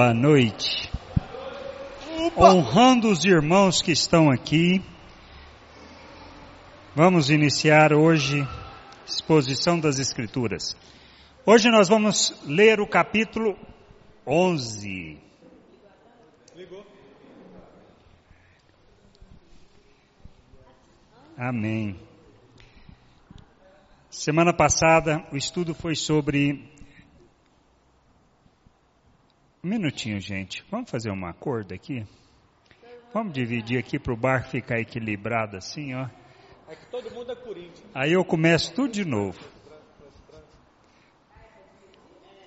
[0.00, 0.90] Boa noite.
[2.34, 4.82] Honrando os irmãos que estão aqui,
[6.96, 10.74] vamos iniciar hoje a exposição das Escrituras.
[11.44, 13.58] Hoje nós vamos ler o capítulo
[14.26, 15.18] 11.
[21.36, 22.00] Amém.
[24.08, 26.79] Semana passada o estudo foi sobre
[29.62, 30.64] um minutinho, gente.
[30.70, 32.06] Vamos fazer uma acordo aqui?
[33.12, 36.08] Vamos dividir aqui para o bar ficar equilibrado assim, ó.
[36.68, 37.84] É todo mundo é Corinthians.
[37.94, 39.38] Aí eu começo tudo de novo.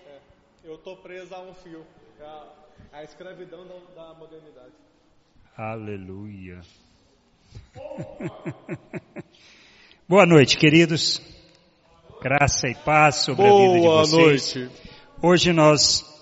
[0.08, 0.20] É,
[0.64, 1.86] eu tô preso a um fio.
[2.22, 2.48] A,
[2.94, 4.72] a escravidão da, da modernidade.
[5.56, 6.62] Aleluia.
[10.08, 11.22] Boa noite, queridos.
[12.22, 14.56] Graça e paz sobre Boa a vida de vocês.
[14.56, 14.86] noite.
[15.22, 16.13] Hoje nós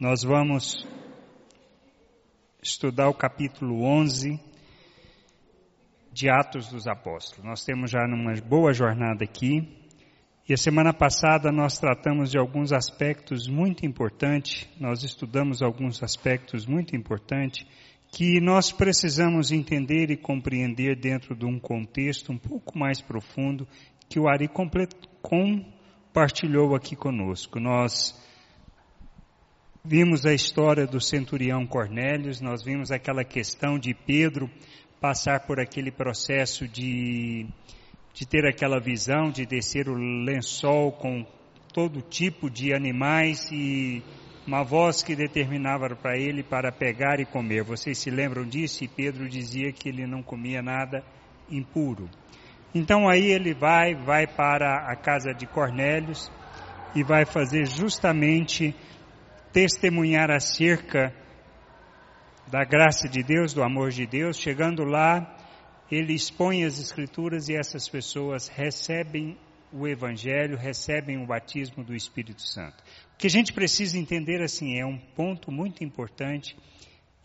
[0.00, 0.88] nós vamos
[2.62, 4.40] estudar o capítulo 11
[6.10, 7.44] de Atos dos Apóstolos.
[7.44, 9.68] Nós temos já uma boa jornada aqui.
[10.48, 16.64] E a semana passada nós tratamos de alguns aspectos muito importantes, nós estudamos alguns aspectos
[16.64, 17.66] muito importantes
[18.10, 23.68] que nós precisamos entender e compreender dentro de um contexto um pouco mais profundo
[24.08, 24.48] que o Ari
[25.20, 27.60] compartilhou aqui conosco.
[27.60, 28.18] Nós
[29.82, 34.50] Vimos a história do centurião Cornélios, nós vimos aquela questão de Pedro
[35.00, 37.46] passar por aquele processo de,
[38.12, 41.24] de ter aquela visão, de descer o lençol com
[41.72, 44.02] todo tipo de animais e
[44.46, 47.64] uma voz que determinava para ele para pegar e comer.
[47.64, 48.84] Vocês se lembram disso?
[48.84, 51.02] E Pedro dizia que ele não comia nada
[51.50, 52.06] impuro.
[52.74, 56.30] Então aí ele vai, vai para a casa de Cornélios
[56.94, 58.74] e vai fazer justamente
[59.52, 61.14] testemunhar acerca
[62.46, 64.36] da graça de Deus, do amor de Deus.
[64.36, 65.36] Chegando lá,
[65.90, 69.36] ele expõe as Escrituras e essas pessoas recebem
[69.72, 72.82] o Evangelho, recebem o batismo do Espírito Santo.
[73.14, 76.56] O que a gente precisa entender assim é um ponto muito importante.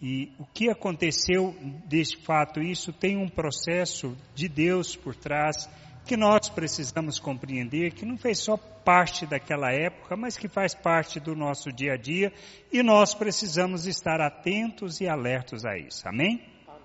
[0.01, 1.55] E o que aconteceu
[1.87, 5.69] deste fato, isso tem um processo de Deus por trás
[6.05, 11.19] que nós precisamos compreender, que não fez só parte daquela época, mas que faz parte
[11.19, 12.31] do nosso dia a dia
[12.71, 16.07] e nós precisamos estar atentos e alertos a isso.
[16.07, 16.43] Amém?
[16.67, 16.81] Amém.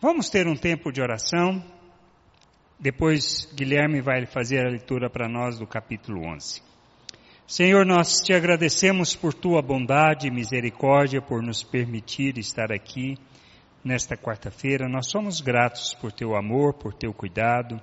[0.00, 1.64] Vamos ter um tempo de oração.
[2.78, 6.60] Depois Guilherme vai fazer a leitura para nós do capítulo 11.
[7.46, 13.16] Senhor, nós te agradecemos por tua bondade e misericórdia por nos permitir estar aqui
[13.84, 14.88] nesta quarta-feira.
[14.88, 17.80] Nós somos gratos por teu amor, por teu cuidado.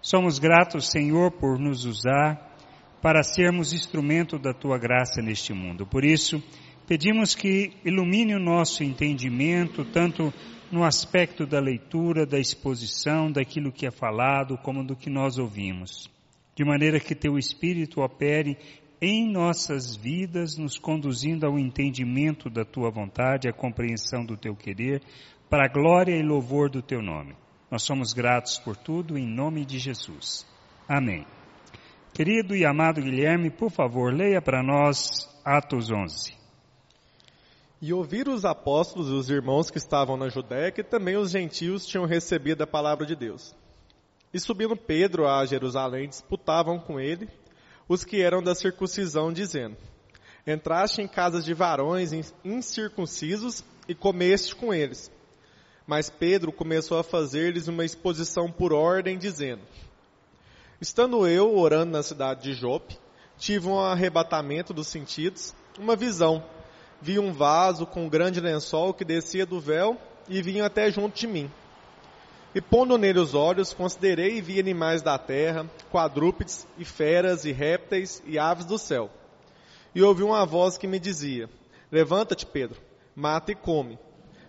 [0.00, 2.54] Somos gratos, Senhor, por nos usar
[3.02, 5.86] para sermos instrumento da tua graça neste mundo.
[5.86, 6.42] Por isso,
[6.86, 10.32] pedimos que ilumine o nosso entendimento, tanto
[10.70, 16.10] no aspecto da leitura, da exposição, daquilo que é falado, como do que nós ouvimos.
[16.54, 18.56] De maneira que teu Espírito opere
[19.00, 25.02] em nossas vidas, nos conduzindo ao entendimento da tua vontade, à compreensão do teu querer,
[25.50, 27.34] para a glória e louvor do teu nome.
[27.70, 30.46] Nós somos gratos por tudo em nome de Jesus.
[30.88, 31.26] Amém.
[32.14, 36.36] Querido e amado Guilherme, por favor, leia para nós Atos 11.
[37.82, 41.84] E ouviram os apóstolos e os irmãos que estavam na Judéia que também os gentios
[41.84, 43.54] tinham recebido a palavra de Deus.
[44.32, 47.28] E subindo Pedro a Jerusalém, disputavam com ele
[47.88, 49.76] os que eram da circuncisão, dizendo:
[50.46, 52.12] Entraste em casas de varões
[52.44, 55.10] incircuncisos e comeste com eles.
[55.86, 59.62] Mas Pedro começou a fazer-lhes uma exposição por ordem, dizendo:
[60.80, 62.98] Estando eu orando na cidade de Jope,
[63.38, 66.42] tive um arrebatamento dos sentidos, uma visão.
[67.00, 69.96] Vi um vaso com um grande lençol que descia do véu
[70.28, 71.50] e vinha até junto de mim.
[72.54, 77.52] E pondo nele os olhos, considerei e vi animais da terra, quadrúpedes e feras e
[77.52, 79.10] répteis e aves do céu.
[79.94, 81.48] E ouvi uma voz que me dizia:
[81.92, 82.80] Levanta-te, Pedro,
[83.14, 83.98] mata e come.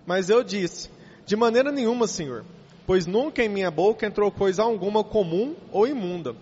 [0.06, 0.90] Mas eu disse:
[1.28, 2.46] de maneira nenhuma, Senhor,
[2.86, 6.34] pois nunca em minha boca entrou coisa alguma comum ou imunda.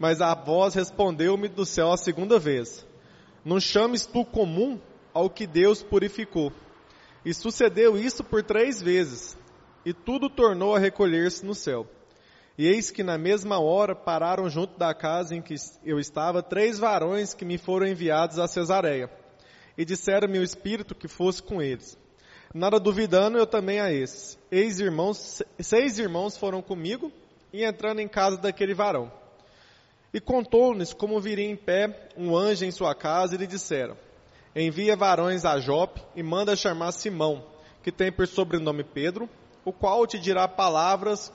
[0.00, 2.84] Mas a voz respondeu-me do céu a segunda vez:
[3.44, 4.80] Não chames tu comum
[5.14, 6.52] ao que Deus purificou.
[7.24, 9.38] E sucedeu isso por três vezes,
[9.86, 11.86] e tudo tornou a recolher-se no céu.
[12.58, 15.54] E eis que na mesma hora pararam junto da casa em que
[15.84, 19.08] eu estava três varões que me foram enviados a Cesareia.
[19.78, 21.99] E disseram-me o Espírito que fosse com eles.
[22.52, 24.36] Nada duvidando, eu também a esses.
[24.50, 27.12] Eis irmãos, seis irmãos foram comigo
[27.52, 29.12] e entrando em casa daquele varão.
[30.12, 33.96] E contou-lhes como viria em pé um anjo em sua casa e lhe disseram:
[34.56, 37.44] envia varões a Jope e manda chamar Simão,
[37.84, 39.30] que tem por sobrenome Pedro,
[39.64, 41.32] o qual te dirá palavras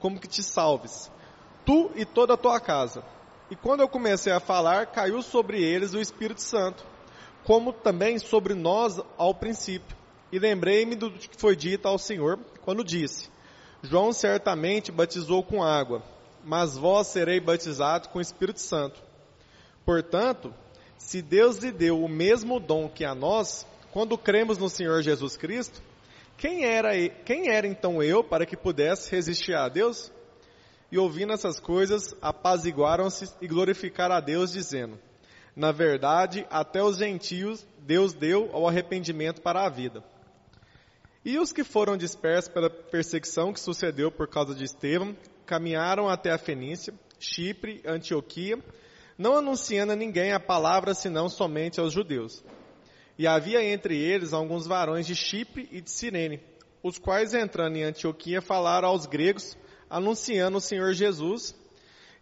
[0.00, 1.10] como que te salves,
[1.66, 3.04] tu e toda a tua casa.
[3.50, 6.82] E quando eu comecei a falar, caiu sobre eles o Espírito Santo,
[7.44, 10.03] como também sobre nós ao princípio.
[10.34, 13.28] E lembrei-me do que foi dito ao Senhor, quando disse:
[13.84, 16.02] João certamente batizou com água,
[16.42, 19.00] mas vós serei batizado com o Espírito Santo.
[19.86, 20.52] Portanto,
[20.98, 25.36] se Deus lhe deu o mesmo dom que a nós, quando cremos no Senhor Jesus
[25.36, 25.80] Cristo,
[26.36, 26.90] quem era,
[27.24, 30.10] quem era então eu para que pudesse resistir a Deus?
[30.90, 34.98] E ouvindo essas coisas, apaziguaram-se e glorificaram a Deus, dizendo:
[35.54, 40.02] Na verdade, até os gentios Deus deu ao arrependimento para a vida.
[41.24, 45.16] E os que foram dispersos pela perseguição que sucedeu por causa de Estevão,
[45.46, 48.58] caminharam até a Fenícia, Chipre, Antioquia,
[49.16, 52.44] não anunciando a ninguém a palavra senão somente aos judeus.
[53.18, 56.42] E havia entre eles alguns varões de Chipre e de Cirene,
[56.82, 59.56] os quais entrando em Antioquia falaram aos gregos,
[59.88, 61.54] anunciando o Senhor Jesus,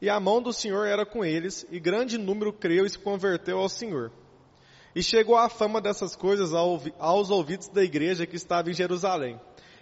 [0.01, 3.59] e a mão do Senhor era com eles, e grande número creu e se converteu
[3.59, 4.13] ao Senhor.
[4.95, 9.41] E chegou a fama dessas coisas aos ouvidos da igreja que estava em Jerusalém.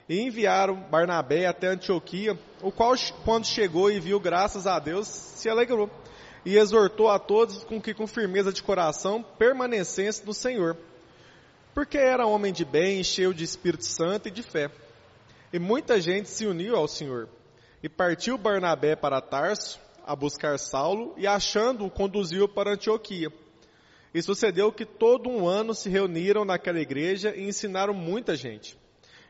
[0.08, 5.48] E enviaram Barnabé até Antioquia, o qual, quando chegou e viu graças a Deus, se
[5.48, 5.90] alegrou.
[6.44, 10.76] E exortou a todos com que com firmeza de coração permanecessem no Senhor
[11.74, 14.70] porque era homem de bem, cheio de Espírito Santo e de fé.
[15.52, 17.28] E muita gente se uniu ao Senhor.
[17.82, 23.32] E partiu Barnabé para Tarso, a buscar Saulo, e achando-o, conduziu para Antioquia.
[24.12, 28.76] E sucedeu que todo um ano se reuniram naquela igreja e ensinaram muita gente.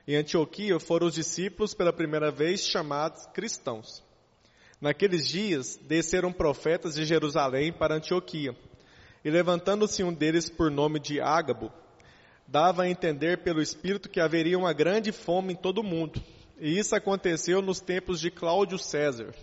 [0.08, 4.02] Em Antioquia foram os discípulos pela primeira vez chamados cristãos.
[4.80, 8.56] Naqueles dias desceram profetas de Jerusalém para Antioquia.
[9.22, 11.70] E levantando-se um deles por nome de Ágabo,
[12.48, 16.20] dava a entender pelo Espírito que haveria uma grande fome em todo o mundo.
[16.58, 19.34] E isso aconteceu nos tempos de Cláudio César.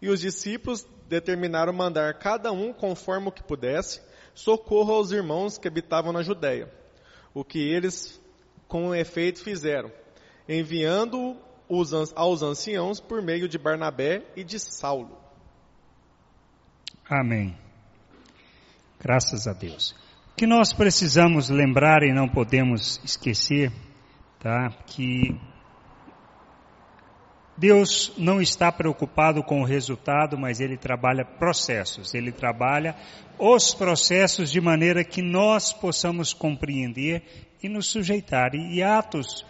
[0.00, 4.00] E os discípulos determinaram mandar cada um, conforme o que pudesse,
[4.34, 6.72] socorro aos irmãos que habitavam na Judéia.
[7.34, 8.20] O que eles,
[8.68, 9.90] com efeito, fizeram,
[10.48, 11.36] enviando
[11.68, 15.18] os aos anciãos por meio de Barnabé e de Saulo.
[17.08, 17.56] Amém.
[19.00, 19.94] Graças a Deus
[20.36, 23.70] que nós precisamos lembrar e não podemos esquecer,
[24.40, 24.70] tá?
[24.86, 25.38] Que
[27.56, 32.14] Deus não está preocupado com o resultado, mas Ele trabalha processos.
[32.14, 32.96] Ele trabalha
[33.38, 37.22] os processos de maneira que nós possamos compreender
[37.62, 38.54] e nos sujeitar.
[38.54, 39.44] E Atos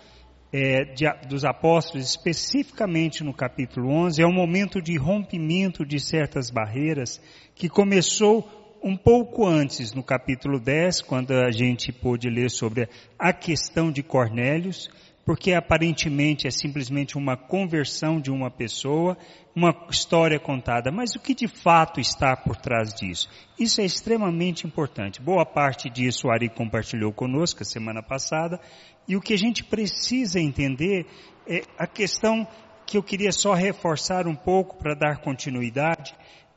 [0.52, 6.50] é, de, dos Apóstolos, especificamente no capítulo 11, é um momento de rompimento de certas
[6.50, 7.20] barreiras
[7.54, 8.46] que começou
[8.84, 14.02] um pouco antes, no capítulo 10, quando a gente pôde ler sobre a questão de
[14.02, 14.90] Cornélios,
[15.24, 19.16] porque aparentemente é simplesmente uma conversão de uma pessoa,
[19.54, 23.28] uma história contada, mas o que de fato está por trás disso?
[23.58, 25.22] Isso é extremamente importante.
[25.22, 28.60] Boa parte disso o Ari compartilhou conosco a semana passada,
[29.06, 31.06] e o que a gente precisa entender
[31.46, 32.46] é a questão
[32.86, 36.14] que eu queria só reforçar um pouco para dar continuidade,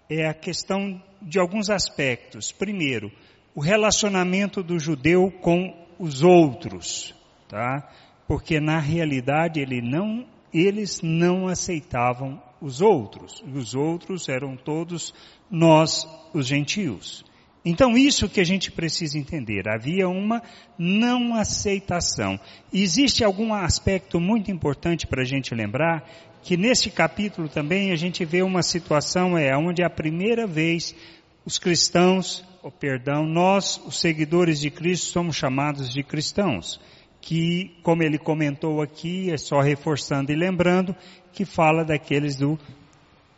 [0.09, 2.51] é a questão de alguns aspectos.
[2.51, 3.11] Primeiro,
[3.53, 7.15] o relacionamento do judeu com os outros,
[7.47, 7.89] tá?
[8.27, 13.43] Porque na realidade ele não, eles não aceitavam os outros.
[13.53, 15.13] Os outros eram todos
[15.49, 17.23] nós, os gentios.
[17.63, 19.67] Então isso que a gente precisa entender.
[19.67, 20.41] Havia uma
[20.77, 22.39] não aceitação.
[22.71, 26.07] Existe algum aspecto muito importante para a gente lembrar
[26.43, 30.95] que neste capítulo também a gente vê uma situação é onde a primeira vez
[31.43, 36.79] os cristãos, oh, perdão, nós, os seguidores de Cristo, somos chamados de cristãos,
[37.25, 40.95] que, como ele comentou aqui, é só reforçando e lembrando,
[41.33, 42.55] que fala daqueles do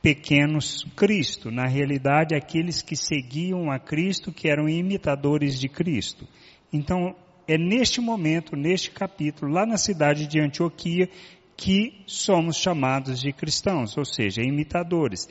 [0.02, 6.28] pequenos Cristo, na realidade aqueles que seguiam a Cristo, que eram imitadores de Cristo.
[6.72, 7.16] Então,
[7.48, 11.10] é neste momento, neste capítulo, lá na cidade de Antioquia,
[11.56, 15.30] que somos chamados de cristãos, ou seja, imitadores,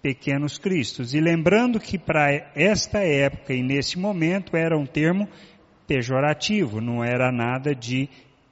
[0.00, 1.12] pequenos cristos.
[1.12, 5.28] E lembrando que para esta época e nesse momento era um termo
[5.90, 8.08] pejorativo, não era nada de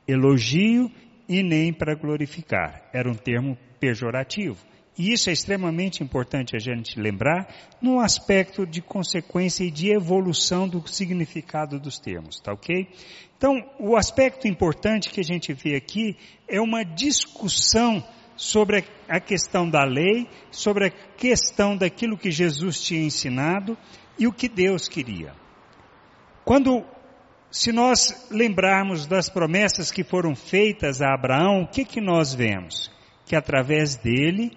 [0.09, 0.91] elogio
[1.29, 4.57] e nem para glorificar, era um termo pejorativo.
[4.99, 7.47] E isso é extremamente importante a gente lembrar
[7.81, 12.89] no aspecto de consequência e de evolução do significado dos termos, tá ok?
[13.37, 16.17] Então, o aspecto importante que a gente vê aqui
[16.49, 18.03] é uma discussão
[18.35, 23.79] sobre a questão da lei, sobre a questão daquilo que Jesus tinha ensinado
[24.19, 25.33] e o que Deus queria.
[26.45, 26.85] Quando
[27.51, 32.91] se nós lembrarmos das promessas que foram feitas a Abraão, o que, que nós vemos?
[33.25, 34.53] Que através dele,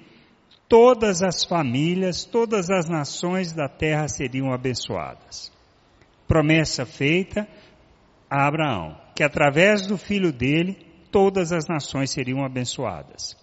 [0.68, 5.52] todas as famílias, todas as nações da terra seriam abençoadas.
[6.28, 7.48] Promessa feita
[8.30, 10.78] a Abraão, que através do filho dele,
[11.12, 13.38] todas as nações seriam abençoadas.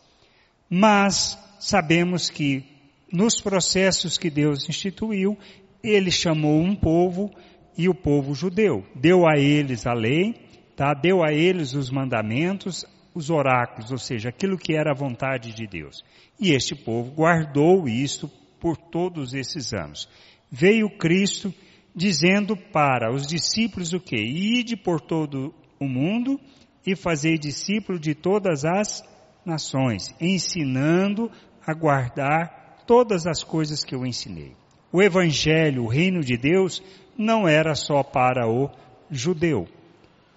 [0.69, 2.64] Mas sabemos que
[3.11, 5.38] nos processos que Deus instituiu,
[5.83, 7.31] ele chamou um povo
[7.78, 8.85] e o povo judeu.
[8.94, 10.35] Deu a eles a lei,
[10.75, 10.92] tá?
[10.92, 15.66] deu a eles os mandamentos, os oráculos, ou seja, aquilo que era a vontade de
[15.66, 16.04] Deus.
[16.40, 18.28] E este povo guardou isto
[18.61, 20.08] por todos esses anos.
[20.50, 21.54] Veio Cristo
[21.94, 24.16] dizendo para os discípulos o que?
[24.16, 26.40] Ide por todo o mundo
[26.85, 29.04] e fazei discípulo de todas as
[29.44, 31.30] nações, ensinando
[31.66, 34.54] a guardar todas as coisas que eu ensinei.
[34.90, 36.82] O Evangelho, o reino de Deus,
[37.19, 38.71] não era só para o
[39.11, 39.67] judeu,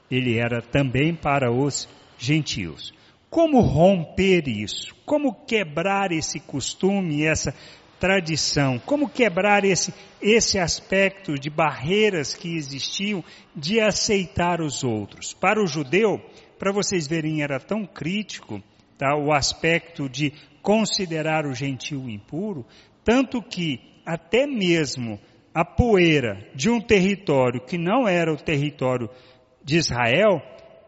[0.09, 2.91] ele era também para os gentios.
[3.29, 4.93] Como romper isso?
[5.05, 7.53] Como quebrar esse costume, essa
[7.99, 8.79] tradição?
[8.79, 13.23] Como quebrar esse, esse aspecto de barreiras que existiam
[13.55, 15.33] de aceitar os outros?
[15.33, 16.19] Para o judeu,
[16.59, 18.61] para vocês verem, era tão crítico
[18.97, 22.65] tá, o aspecto de considerar o gentio impuro,
[23.03, 25.19] tanto que até mesmo
[25.53, 29.09] a poeira de um território que não era o território
[29.63, 30.41] de Israel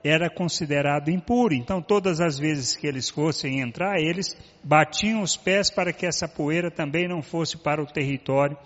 [0.03, 1.53] era considerado impuro.
[1.53, 6.27] Então, todas as vezes que eles fossem entrar, eles batiam os pés para que essa
[6.27, 8.57] poeira também não fosse para o território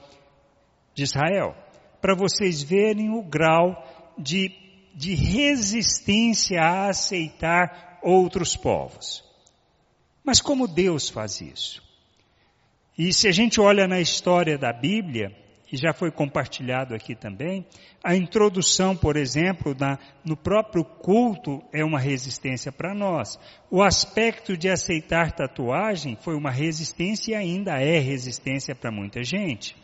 [0.95, 1.55] de Israel.
[2.01, 3.83] Para vocês verem o grau
[4.17, 4.51] de,
[4.95, 9.23] de resistência a aceitar outros povos.
[10.23, 11.83] Mas como Deus faz isso?
[12.97, 15.31] E se a gente olha na história da Bíblia,
[15.67, 17.65] que já foi compartilhado aqui também,
[18.01, 23.37] a introdução, por exemplo, na, no próprio culto é uma resistência para nós.
[23.69, 29.75] O aspecto de aceitar tatuagem foi uma resistência e ainda é resistência para muita gente.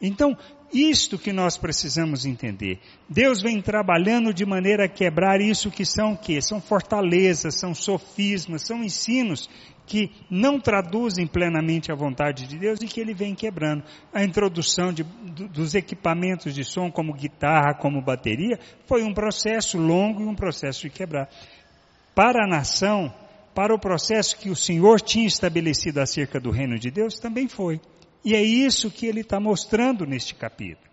[0.00, 0.36] Então,
[0.72, 2.78] isto que nós precisamos entender.
[3.08, 6.42] Deus vem trabalhando de maneira a quebrar isso que são o quê?
[6.42, 9.48] São fortalezas, são sofismas, são ensinos
[9.86, 13.84] que não traduzem plenamente a vontade de Deus e que ele vem quebrando.
[14.12, 20.22] A introdução de, dos equipamentos de som, como guitarra, como bateria, foi um processo longo
[20.22, 21.28] e um processo de quebrar.
[22.14, 23.12] Para a nação,
[23.54, 27.80] para o processo que o Senhor tinha estabelecido acerca do reino de Deus, também foi.
[28.24, 30.83] E é isso que ele está mostrando neste capítulo.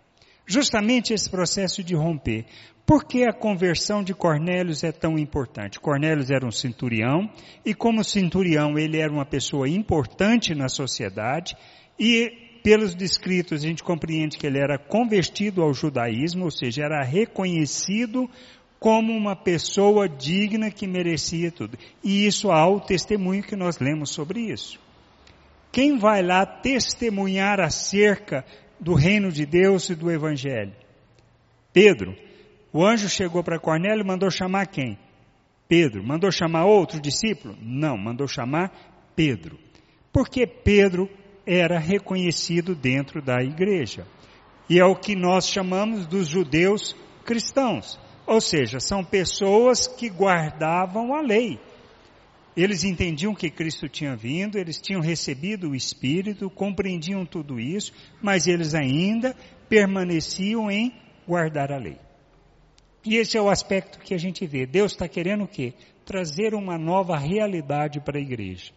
[0.46, 2.46] Justamente esse processo de romper.
[2.84, 5.78] Por que a conversão de Cornélios é tão importante?
[5.78, 7.30] Cornélios era um centurião,
[7.64, 11.56] e como centurião ele era uma pessoa importante na sociedade,
[11.98, 17.04] e pelos descritos a gente compreende que ele era convertido ao judaísmo, ou seja, era
[17.04, 18.28] reconhecido
[18.78, 21.78] como uma pessoa digna que merecia tudo.
[22.02, 24.80] E isso há o testemunho que nós lemos sobre isso.
[25.70, 28.44] Quem vai lá testemunhar acerca
[28.82, 30.74] do reino de Deus e do evangelho?
[31.72, 32.16] Pedro.
[32.72, 34.98] O anjo chegou para Cornélio e mandou chamar quem?
[35.68, 36.02] Pedro.
[36.02, 37.56] Mandou chamar outro discípulo?
[37.60, 38.72] Não, mandou chamar
[39.14, 39.56] Pedro.
[40.12, 41.08] Porque Pedro
[41.46, 44.04] era reconhecido dentro da igreja.
[44.68, 48.00] E é o que nós chamamos dos judeus cristãos.
[48.26, 51.60] Ou seja, são pessoas que guardavam a lei.
[52.56, 58.46] Eles entendiam que Cristo tinha vindo, eles tinham recebido o Espírito, compreendiam tudo isso, mas
[58.46, 59.34] eles ainda
[59.68, 60.92] permaneciam em
[61.26, 61.98] guardar a lei.
[63.04, 64.66] E esse é o aspecto que a gente vê.
[64.66, 65.72] Deus está querendo o quê?
[66.04, 68.72] Trazer uma nova realidade para a igreja.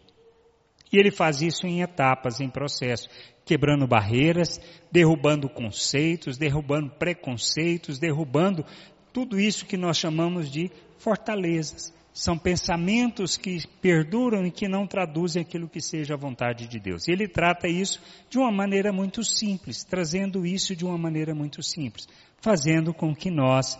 [0.92, 3.08] E ele faz isso em etapas, em processo,
[3.44, 8.64] quebrando barreiras, derrubando conceitos, derrubando preconceitos, derrubando
[9.12, 11.94] tudo isso que nós chamamos de fortalezas.
[12.16, 17.06] São pensamentos que perduram e que não traduzem aquilo que seja a vontade de Deus.
[17.06, 21.62] E ele trata isso de uma maneira muito simples, trazendo isso de uma maneira muito
[21.62, 22.08] simples,
[22.40, 23.78] fazendo com que nós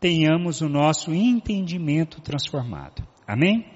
[0.00, 3.06] tenhamos o nosso entendimento transformado.
[3.26, 3.66] Amém?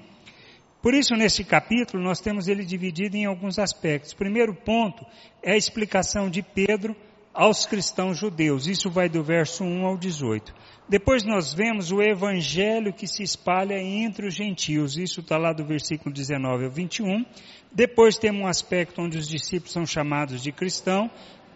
[0.81, 4.13] Por isso, nesse capítulo, nós temos ele dividido em alguns aspectos.
[4.13, 5.05] O primeiro ponto
[5.43, 6.95] é a explicação de Pedro
[7.39, 8.67] aos cristãos judeus.
[8.67, 10.53] Isso vai do verso 1 ao 18.
[10.89, 14.97] Depois nós vemos o evangelho que se espalha entre os gentios.
[14.97, 17.25] Isso está lá do versículo 19 ao 21.
[17.71, 21.09] Depois temos um aspecto onde os discípulos são chamados de cristão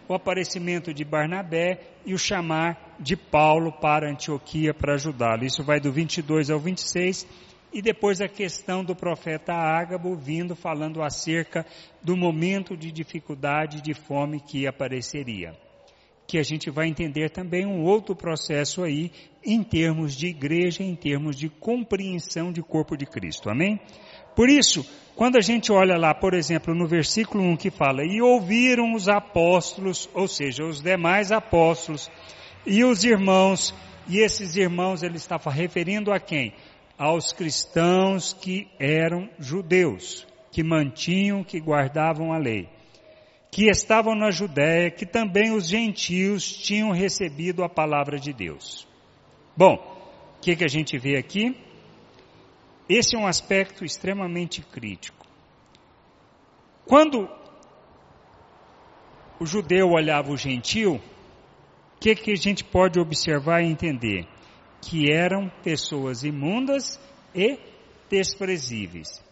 [0.08, 5.44] o aparecimento de Barnabé e o chamar de Paulo para Antioquia para ajudá-lo.
[5.44, 7.28] Isso vai do 22 ao 26
[7.74, 11.66] e depois a questão do profeta Ágabo vindo falando acerca
[12.02, 15.63] do momento de dificuldade e de fome que apareceria.
[16.34, 19.12] Porque a gente vai entender também um outro processo aí
[19.46, 23.52] em termos de igreja, em termos de compreensão de corpo de Cristo.
[23.52, 23.80] Amém?
[24.36, 24.84] Por isso,
[25.16, 29.08] quando a gente olha lá, por exemplo, no versículo 1 que fala, e ouviram os
[29.08, 32.10] apóstolos, ou seja, os demais apóstolos,
[32.66, 33.72] e os irmãos,
[34.08, 36.52] e esses irmãos ele estava referindo a quem?
[36.98, 42.68] Aos cristãos que eram judeus, que mantinham, que guardavam a lei,
[43.54, 48.88] que estavam na Judéia, que também os gentios tinham recebido a palavra de Deus.
[49.56, 51.56] Bom, o que, que a gente vê aqui?
[52.90, 55.28] Esse é um aspecto extremamente crítico.
[56.84, 57.30] Quando
[59.40, 64.28] o judeu olhava o gentil, o que, que a gente pode observar e entender?
[64.82, 67.00] Que eram pessoas imundas
[67.36, 67.60] e
[68.10, 69.23] desprezíveis.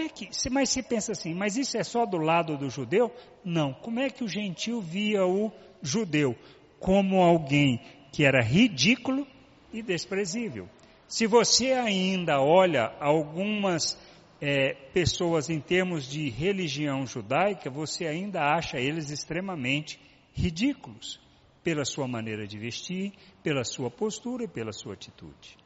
[0.00, 3.14] Como é que, mas você pensa assim, mas isso é só do lado do judeu?
[3.44, 3.74] Não.
[3.74, 5.52] Como é que o gentil via o
[5.82, 6.34] judeu?
[6.78, 7.78] Como alguém
[8.10, 9.26] que era ridículo
[9.70, 10.66] e desprezível.
[11.06, 14.00] Se você ainda olha algumas
[14.40, 20.00] é, pessoas em termos de religião judaica, você ainda acha eles extremamente
[20.32, 21.20] ridículos
[21.62, 25.58] pela sua maneira de vestir, pela sua postura e pela sua atitude.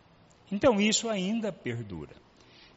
[0.51, 2.25] Então isso ainda perdura.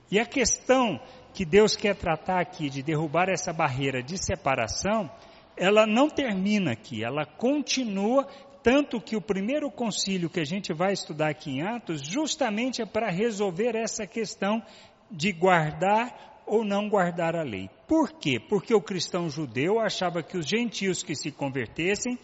[0.10, 1.00] E a questão
[1.38, 5.08] que Deus quer tratar aqui de derrubar essa barreira de separação,
[5.56, 8.28] ela não termina aqui, ela continua
[8.64, 12.88] tanto que o primeiro concílio que a gente vai estudar aqui em Atos, justamente é
[12.88, 14.64] para resolver essa questão
[15.12, 17.70] de guardar ou não guardar a lei.
[17.88, 18.40] Por quê?
[18.40, 22.18] Porque o cristão judeu achava que os gentios que se convertessem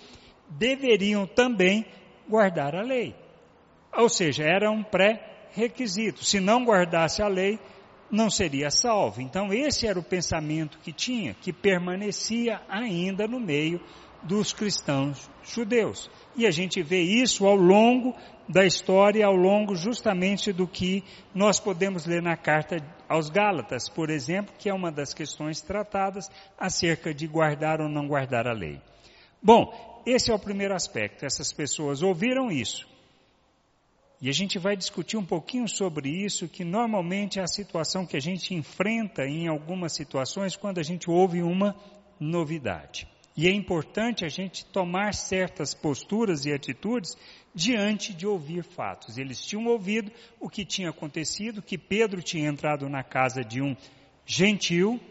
[0.50, 1.86] deveriam também
[2.28, 3.16] guardar a lei.
[3.96, 6.26] Ou seja, era um pré-requisito.
[6.26, 7.60] Se não guardasse a lei,
[8.14, 9.22] não seria salvo.
[9.22, 13.82] Então, esse era o pensamento que tinha, que permanecia ainda no meio
[14.22, 16.10] dos cristãos judeus.
[16.36, 18.16] E a gente vê isso ao longo
[18.48, 22.78] da história, ao longo justamente do que nós podemos ler na carta
[23.10, 28.08] aos Gálatas, por exemplo, que é uma das questões tratadas acerca de guardar ou não
[28.08, 28.80] guardar a lei.
[29.42, 31.26] Bom, esse é o primeiro aspecto.
[31.26, 32.93] Essas pessoas ouviram isso.
[34.24, 38.16] E a gente vai discutir um pouquinho sobre isso, que normalmente é a situação que
[38.16, 41.76] a gente enfrenta em algumas situações quando a gente ouve uma
[42.18, 43.06] novidade.
[43.36, 47.18] E é importante a gente tomar certas posturas e atitudes
[47.54, 49.18] diante de ouvir fatos.
[49.18, 50.10] Eles tinham ouvido
[50.40, 53.76] o que tinha acontecido, que Pedro tinha entrado na casa de um
[54.26, 55.02] gentil,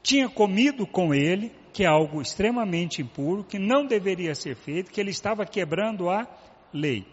[0.00, 5.00] tinha comido com ele, que é algo extremamente impuro, que não deveria ser feito, que
[5.00, 6.24] ele estava quebrando a
[6.72, 7.04] lei.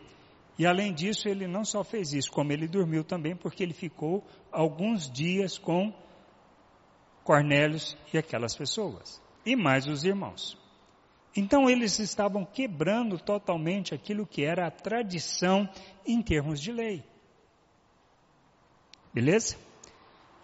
[0.57, 4.25] E além disso, ele não só fez isso, como ele dormiu também, porque ele ficou
[4.51, 5.93] alguns dias com
[7.23, 10.57] Cornélios e aquelas pessoas e mais os irmãos.
[11.35, 15.69] Então eles estavam quebrando totalmente aquilo que era a tradição
[16.05, 17.03] em termos de lei.
[19.13, 19.55] Beleza?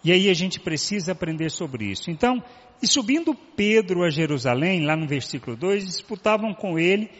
[0.02, 2.10] E aí a gente precisa aprender sobre isso.
[2.10, 2.42] Então,
[2.82, 7.10] e subindo Pedro a Jerusalém, lá no versículo 2, disputavam com ele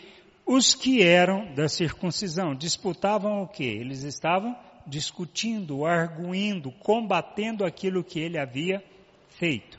[0.47, 2.55] os que eram da circuncisão.
[2.55, 3.65] Disputavam o quê?
[3.65, 8.83] Eles estavam discutindo, arguindo, combatendo aquilo que ele havia
[9.31, 9.79] feito.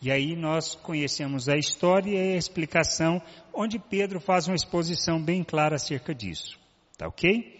[0.00, 3.20] E aí nós conhecemos a história e a explicação,
[3.52, 6.58] onde Pedro faz uma exposição bem clara acerca disso.
[6.96, 7.58] Tá ok?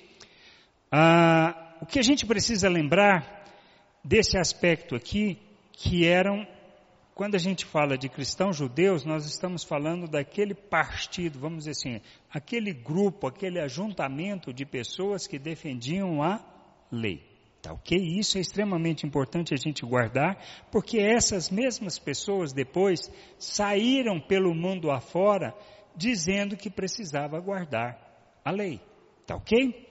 [0.91, 3.45] Ah, o que a gente precisa lembrar
[4.05, 5.39] desse aspecto aqui,
[5.73, 6.47] que eram,
[7.19, 12.01] quando a gente fala de cristãos judeus, nós estamos falando daquele partido, vamos dizer assim,
[12.31, 16.41] aquele grupo, aquele ajuntamento de pessoas que defendiam a
[16.93, 17.29] lei.
[17.61, 17.99] Tá ok?
[17.99, 24.89] Isso é extremamente importante a gente guardar, porque essas mesmas pessoas depois saíram pelo mundo
[24.89, 25.53] afora
[25.97, 27.99] dizendo que precisava guardar
[28.45, 28.81] a lei.
[29.27, 29.89] Tá ok?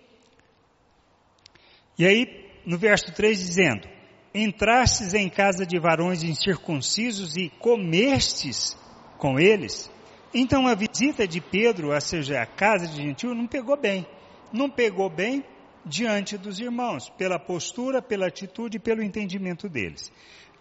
[2.00, 3.97] E aí, no verso 3 dizendo,
[4.34, 8.78] entrastes em casa de varões incircuncisos e comestes
[9.18, 9.90] com eles,
[10.34, 14.06] então a visita de Pedro, ou seja, a casa de gentil, não pegou bem.
[14.52, 15.44] Não pegou bem
[15.86, 20.12] diante dos irmãos, pela postura, pela atitude e pelo entendimento deles.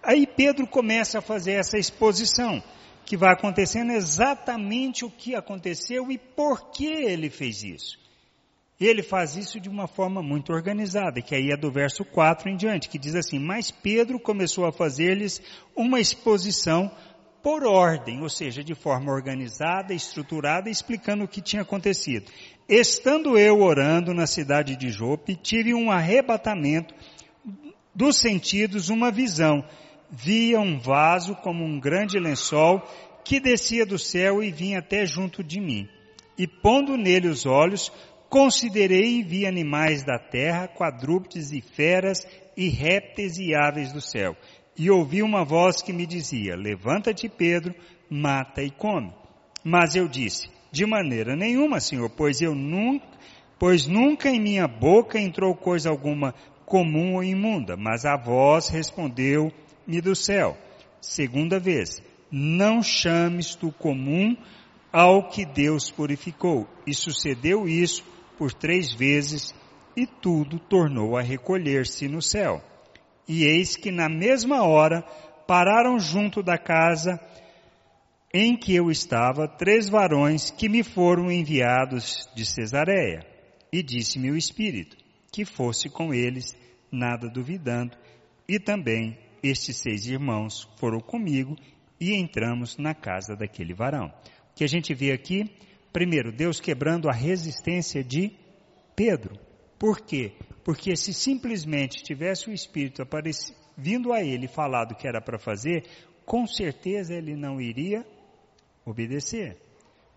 [0.03, 2.63] Aí Pedro começa a fazer essa exposição,
[3.05, 8.06] que vai acontecendo exatamente o que aconteceu e por que ele fez isso.
[8.79, 12.57] Ele faz isso de uma forma muito organizada, que aí é do verso 4 em
[12.57, 15.41] diante, que diz assim, mas Pedro começou a fazer-lhes
[15.75, 16.91] uma exposição
[17.43, 22.31] por ordem, ou seja, de forma organizada, estruturada, explicando o que tinha acontecido.
[22.69, 26.93] Estando eu orando na cidade de Jope, tive um arrebatamento
[27.95, 29.65] dos sentidos, uma visão.
[30.11, 32.83] Via um vaso como um grande lençol
[33.25, 35.89] que descia do céu e vinha até junto de mim.
[36.37, 37.91] E pondo nele os olhos,
[38.29, 44.37] considerei e vi animais da terra, quadrúpedes e feras, e répteis e aves do céu.
[44.77, 47.75] E ouvi uma voz que me dizia, levanta-te Pedro,
[48.11, 49.13] mata e come.
[49.65, 53.07] Mas eu disse, de maneira nenhuma, Senhor, pois eu nunca,
[53.59, 56.35] pois nunca em minha boca entrou coisa alguma
[56.65, 60.57] comum ou imunda, mas a voz respondeu-me do céu.
[61.01, 64.37] Segunda vez, não chames tu comum
[64.93, 66.67] ao que Deus purificou.
[66.87, 68.05] E sucedeu isso
[68.37, 69.55] por três vezes,
[69.97, 72.63] e tudo tornou a recolher-se no céu.
[73.27, 75.03] E eis que na mesma hora
[75.47, 77.21] pararam junto da casa
[78.33, 83.27] em que eu estava três varões que me foram enviados de Cesareia.
[83.73, 84.97] E disse-me o Espírito
[85.33, 86.57] que fosse com eles,
[86.91, 87.97] nada duvidando,
[88.49, 91.57] e também estes seis irmãos foram comigo
[92.01, 94.07] e entramos na casa daquele varão.
[94.51, 95.45] O que a gente vê aqui,
[95.97, 98.31] primeiro, Deus quebrando a resistência de
[98.95, 99.35] Pedro.
[99.79, 100.35] Por quê?
[100.63, 103.03] Porque se simplesmente tivesse o Espírito
[103.75, 105.85] vindo a ele falado o que era para fazer,
[106.27, 108.05] com certeza ele não iria
[108.85, 109.57] obedecer.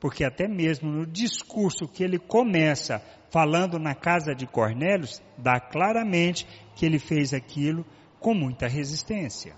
[0.02, 6.46] Porque até mesmo no discurso que ele começa falando na casa de Cornélios, dá claramente
[6.76, 7.86] que ele fez aquilo
[8.20, 9.56] com muita resistência.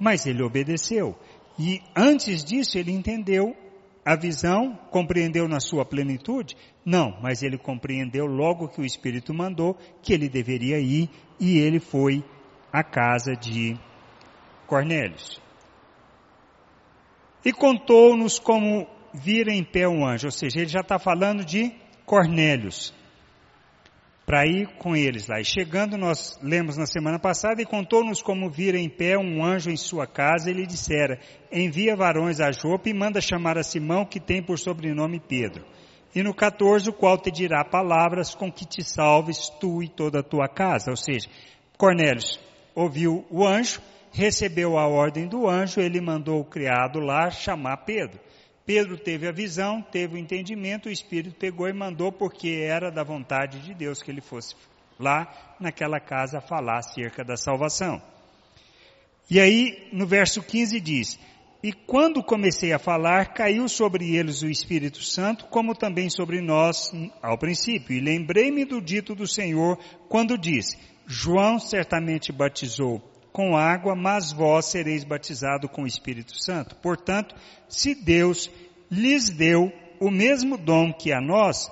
[0.00, 1.14] Mas ele obedeceu.
[1.58, 3.54] E antes disso ele entendeu
[4.04, 6.56] a visão, compreendeu na sua plenitude?
[6.84, 11.78] Não, mas ele compreendeu logo que o Espírito mandou que ele deveria ir e ele
[11.78, 12.24] foi
[12.72, 13.78] à casa de
[14.66, 15.40] Cornélios.
[17.44, 21.72] E contou-nos como vira em pé um anjo, ou seja, ele já está falando de
[22.04, 22.94] Cornélios,
[24.24, 25.40] para ir com eles lá.
[25.40, 29.70] E chegando, nós lemos na semana passada, e contou-nos como vira em pé um anjo
[29.70, 31.18] em sua casa, e lhe dissera,
[31.50, 35.64] envia varões a Jope e manda chamar a Simão, que tem por sobrenome Pedro.
[36.14, 40.20] E no 14, o qual te dirá palavras com que te salves tu e toda
[40.20, 40.90] a tua casa.
[40.90, 41.28] Ou seja,
[41.78, 42.38] Cornélios
[42.74, 43.80] ouviu o anjo,
[44.12, 48.20] recebeu a ordem do anjo, ele mandou o criado lá chamar Pedro.
[48.64, 53.02] Pedro teve a visão, teve o entendimento, o Espírito pegou e mandou porque era da
[53.02, 54.54] vontade de Deus que ele fosse
[54.98, 58.00] lá naquela casa falar acerca da salvação.
[59.28, 61.18] E aí, no verso 15 diz:
[61.62, 66.92] E quando comecei a falar, caiu sobre eles o Espírito Santo, como também sobre nós
[67.20, 67.96] ao princípio.
[67.96, 69.76] E lembrei-me do dito do Senhor,
[70.08, 76.76] quando disse: João certamente batizou com água, mas vós sereis batizado com o Espírito Santo.
[76.76, 77.34] Portanto,
[77.68, 78.50] se Deus
[78.90, 81.70] lhes deu o mesmo dom que a nós,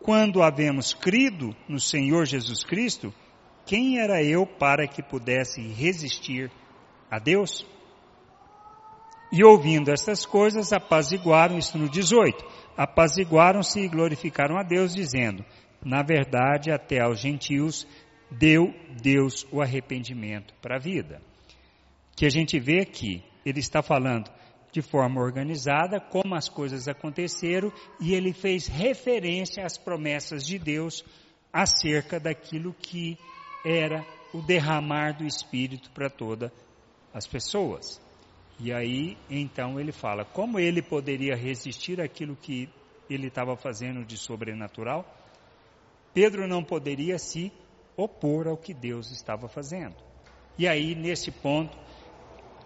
[0.00, 3.12] quando havemos crido no Senhor Jesus Cristo,
[3.66, 6.50] quem era eu para que pudesse resistir
[7.10, 7.66] a Deus?
[9.32, 12.44] E ouvindo estas coisas, apaziguaram, isso no 18,
[12.76, 15.44] apaziguaram-se e glorificaram a Deus, dizendo,
[15.84, 17.86] na verdade, até aos gentios
[18.38, 21.20] deu Deus o arrependimento para a vida.
[22.16, 24.30] Que a gente vê aqui, ele está falando
[24.72, 31.04] de forma organizada como as coisas aconteceram e ele fez referência às promessas de Deus
[31.52, 33.16] acerca daquilo que
[33.64, 36.50] era o derramar do Espírito para todas
[37.12, 38.02] as pessoas.
[38.58, 42.68] E aí, então, ele fala como ele poderia resistir àquilo que
[43.08, 45.04] ele estava fazendo de sobrenatural.
[46.12, 47.52] Pedro não poderia se
[47.96, 49.96] opor ao que Deus estava fazendo.
[50.58, 51.76] E aí, nesse ponto,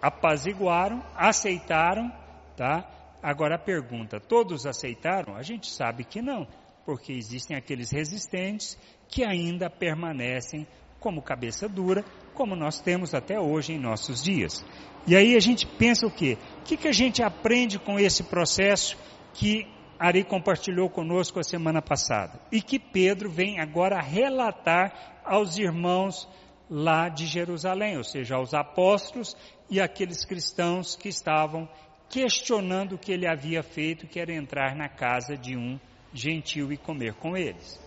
[0.01, 2.11] apaziguaram, aceitaram,
[2.55, 2.87] tá?
[3.21, 5.35] Agora a pergunta, todos aceitaram?
[5.35, 6.47] A gente sabe que não,
[6.85, 10.65] porque existem aqueles resistentes que ainda permanecem
[10.99, 14.63] como cabeça dura, como nós temos até hoje em nossos dias.
[15.07, 16.37] E aí a gente pensa o quê?
[16.59, 18.97] O que, que a gente aprende com esse processo
[19.33, 19.67] que
[19.99, 26.25] Ari compartilhou conosco a semana passada e que Pedro vem agora relatar aos irmãos
[26.69, 29.35] lá de Jerusalém, ou seja, aos apóstolos
[29.69, 31.67] e aqueles cristãos que estavam
[32.07, 35.77] questionando o que ele havia feito, que era entrar na casa de um
[36.13, 37.77] gentil e comer com eles.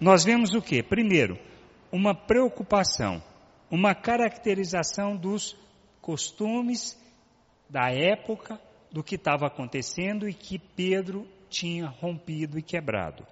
[0.00, 0.82] Nós vemos o que?
[0.82, 1.38] Primeiro,
[1.92, 3.22] uma preocupação,
[3.70, 5.54] uma caracterização dos
[6.00, 6.98] costumes
[7.68, 8.60] da época
[8.90, 13.26] do que estava acontecendo e que Pedro tinha rompido e quebrado.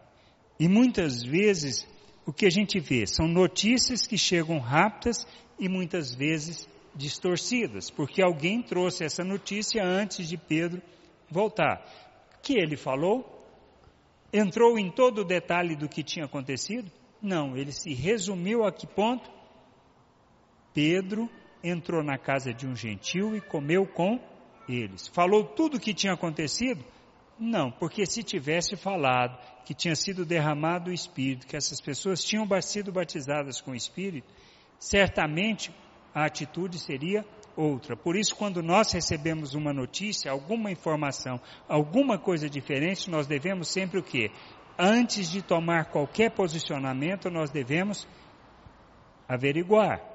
[0.59, 1.87] E muitas vezes
[2.27, 5.27] o que a gente vê são notícias que chegam rápidas
[5.59, 10.81] e muitas vezes distorcidas, porque alguém trouxe essa notícia antes de Pedro
[11.31, 11.85] voltar.
[12.43, 13.31] Que ele falou?
[14.33, 16.90] Entrou em todo o detalhe do que tinha acontecido?
[17.21, 19.31] Não, ele se resumiu a que ponto?
[20.73, 21.29] Pedro
[21.62, 24.21] entrou na casa de um gentil e comeu com
[24.68, 25.09] eles.
[25.09, 26.85] Falou tudo o que tinha acontecido?
[27.38, 32.46] Não, porque se tivesse falado que tinha sido derramado o Espírito, que essas pessoas tinham
[32.61, 34.29] sido batizadas com o Espírito,
[34.79, 35.72] certamente
[36.14, 37.24] a atitude seria
[37.57, 37.96] outra.
[37.96, 43.98] Por isso, quando nós recebemos uma notícia, alguma informação, alguma coisa diferente, nós devemos sempre
[43.98, 44.31] o quê?
[44.79, 48.07] Antes de tomar qualquer posicionamento, nós devemos
[49.29, 50.13] averiguar.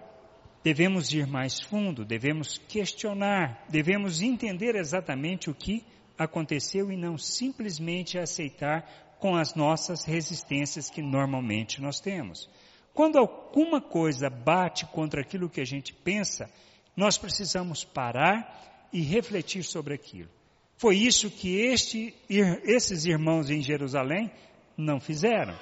[0.63, 5.85] Devemos ir mais fundo, devemos questionar, devemos entender exatamente o que
[6.17, 12.49] aconteceu e não simplesmente aceitar com as nossas resistências que normalmente nós temos.
[12.93, 16.49] Quando alguma coisa bate contra aquilo que a gente pensa,
[16.95, 20.29] nós precisamos parar e refletir sobre aquilo.
[20.77, 24.31] Foi isso que este, esses irmãos em Jerusalém
[24.77, 25.57] não fizeram.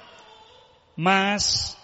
[0.96, 1.76] Mas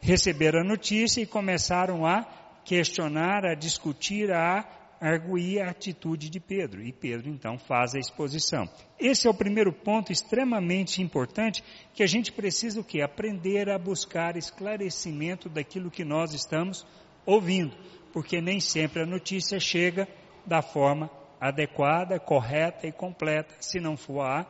[0.00, 2.22] receberam a notícia e começaram a
[2.64, 4.64] questionar, a discutir, a
[5.00, 6.82] arguir a atitude de Pedro.
[6.82, 8.68] E Pedro então faz a exposição.
[8.98, 13.00] Esse é o primeiro ponto extremamente importante que a gente precisa o quê?
[13.00, 16.86] Aprender a buscar esclarecimento daquilo que nós estamos
[17.24, 17.74] ouvindo,
[18.12, 20.06] porque nem sempre a notícia chega
[20.44, 24.46] da forma adequada, correta e completa, se não for a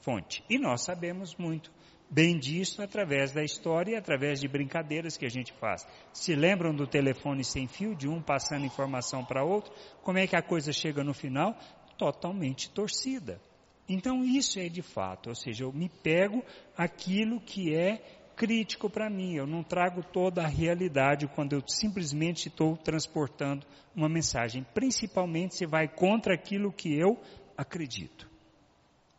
[0.00, 0.42] fonte.
[0.50, 1.70] E nós sabemos muito
[2.08, 5.86] bem disso através da história e através de brincadeiras que a gente faz.
[6.12, 9.72] Se lembram do telefone sem fio, de um passando informação para outro?
[10.02, 11.58] Como é que a coisa chega no final?
[11.98, 13.40] Totalmente torcida.
[13.88, 16.42] Então isso é de fato, ou seja, eu me pego
[16.76, 18.02] aquilo que é
[18.34, 24.08] crítico para mim, eu não trago toda a realidade quando eu simplesmente estou transportando uma
[24.08, 27.18] mensagem, principalmente se vai contra aquilo que eu
[27.56, 28.28] acredito.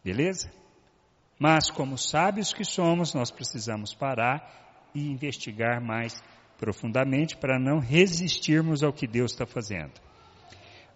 [0.04, 0.52] Beleza?
[1.40, 6.22] Mas, como sábios que somos, nós precisamos parar e investigar mais
[6.58, 9.94] profundamente para não resistirmos ao que Deus está fazendo.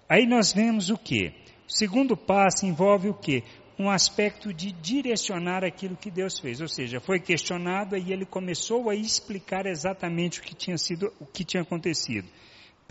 [0.10, 1.34] Aí nós vemos o que?
[1.68, 3.44] O segundo passo envolve o que?
[3.78, 6.60] Um aspecto de direcionar aquilo que Deus fez.
[6.60, 11.26] Ou seja, foi questionado e ele começou a explicar exatamente o que tinha sido, o
[11.26, 12.28] que tinha acontecido.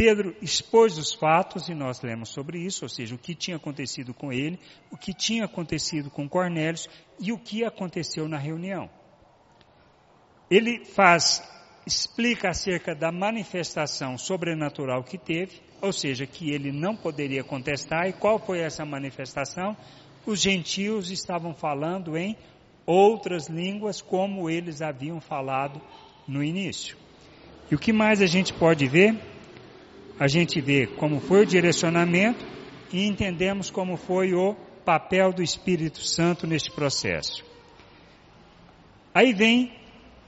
[0.00, 4.14] Pedro expôs os fatos e nós lemos sobre isso, ou seja, o que tinha acontecido
[4.14, 4.58] com ele,
[4.90, 8.88] o que tinha acontecido com Cornélios e o que aconteceu na reunião.
[10.50, 11.46] Ele faz,
[11.86, 18.08] explica acerca da manifestação sobrenatural que teve, ou seja, que ele não poderia contestar.
[18.08, 19.76] E qual foi essa manifestação?
[20.24, 22.38] Os gentios estavam falando em
[22.86, 25.78] outras línguas como eles haviam falado
[26.26, 26.96] no início.
[27.70, 29.29] E o que mais a gente pode ver?
[30.20, 32.44] A gente vê como foi o direcionamento
[32.92, 34.54] e entendemos como foi o
[34.84, 37.42] papel do Espírito Santo neste processo.
[39.14, 39.72] Aí vem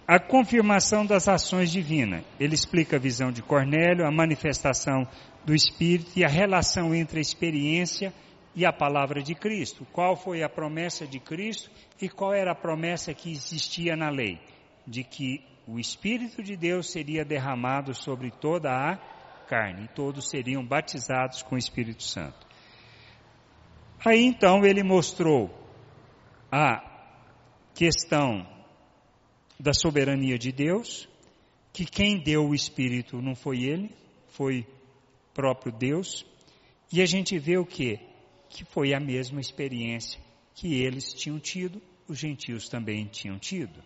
[0.08, 2.24] a confirmação das ações divinas.
[2.40, 5.06] Ele explica a visão de Cornélio, a manifestação
[5.44, 8.14] do Espírito e a relação entre a experiência
[8.56, 9.86] e a palavra de Cristo.
[9.92, 14.40] Qual foi a promessa de Cristo e qual era a promessa que existia na lei?
[14.86, 19.11] De que o Espírito de Deus seria derramado sobre toda a
[19.52, 22.46] carne, e todos seriam batizados com o Espírito Santo.
[24.02, 25.50] Aí então ele mostrou
[26.50, 26.82] a
[27.74, 28.48] questão
[29.60, 31.06] da soberania de Deus,
[31.70, 33.94] que quem deu o Espírito não foi ele,
[34.28, 34.66] foi
[35.34, 36.24] próprio Deus,
[36.90, 38.00] e a gente vê o que?
[38.48, 40.18] Que foi a mesma experiência
[40.54, 43.82] que eles tinham tido, os gentios também tinham tido.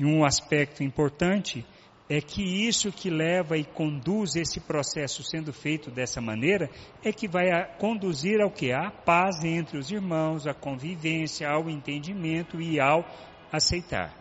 [0.00, 1.64] E um aspecto importante
[2.08, 6.70] é que isso que leva e conduz esse processo sendo feito dessa maneira
[7.04, 7.46] é que vai
[7.78, 8.72] conduzir ao que?
[8.72, 13.04] A paz entre os irmãos, a convivência, ao entendimento e ao
[13.52, 14.14] aceitar.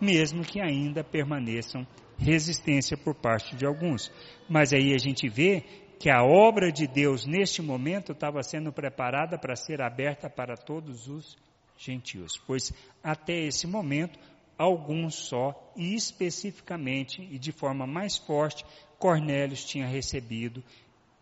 [0.00, 1.86] Mesmo que ainda permaneçam
[2.18, 4.10] resistência por parte de alguns.
[4.48, 5.62] Mas aí a gente vê
[5.98, 11.08] que a obra de Deus neste momento estava sendo preparada para ser aberta para todos
[11.08, 11.36] os
[11.78, 14.18] gentios, pois até esse momento
[14.58, 18.64] alguns só, e especificamente e de forma mais forte,
[18.98, 20.62] Cornélios tinha recebido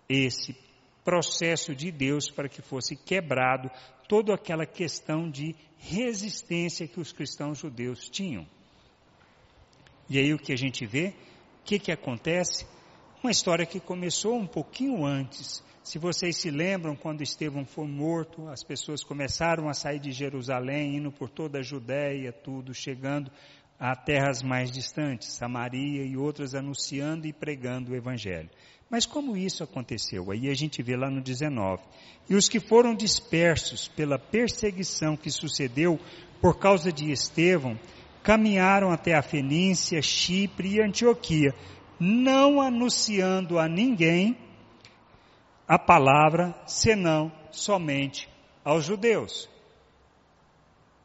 [0.08, 0.56] esse
[1.04, 3.70] processo de Deus para que fosse quebrado
[4.08, 8.46] toda aquela questão de resistência que os cristãos judeus tinham.
[10.08, 11.08] E aí o que a gente vê?
[11.60, 12.66] O que, que acontece?
[13.24, 18.46] Uma história que começou um pouquinho antes, se vocês se lembram, quando Estevão foi morto,
[18.48, 23.30] as pessoas começaram a sair de Jerusalém, indo por toda a Judéia, tudo, chegando
[23.80, 28.50] a terras mais distantes, Samaria e outras, anunciando e pregando o Evangelho.
[28.90, 30.30] Mas como isso aconteceu?
[30.30, 31.82] Aí a gente vê lá no 19.
[32.28, 35.98] E os que foram dispersos pela perseguição que sucedeu
[36.42, 37.80] por causa de Estevão,
[38.24, 41.54] caminharam até a Fenícia, Chipre e Antioquia,
[41.98, 44.36] não anunciando a ninguém
[45.66, 48.28] a palavra, senão somente
[48.64, 49.48] aos judeus.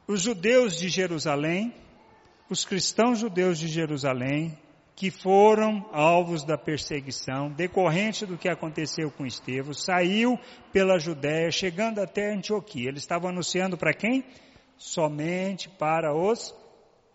[0.07, 1.73] Os judeus de Jerusalém,
[2.49, 4.57] os cristãos judeus de Jerusalém,
[4.95, 10.37] que foram alvos da perseguição decorrente do que aconteceu com Estevão, saiu
[10.73, 12.89] pela Judéia, chegando até Antioquia.
[12.89, 14.25] Eles estavam anunciando para quem?
[14.77, 16.53] Somente para os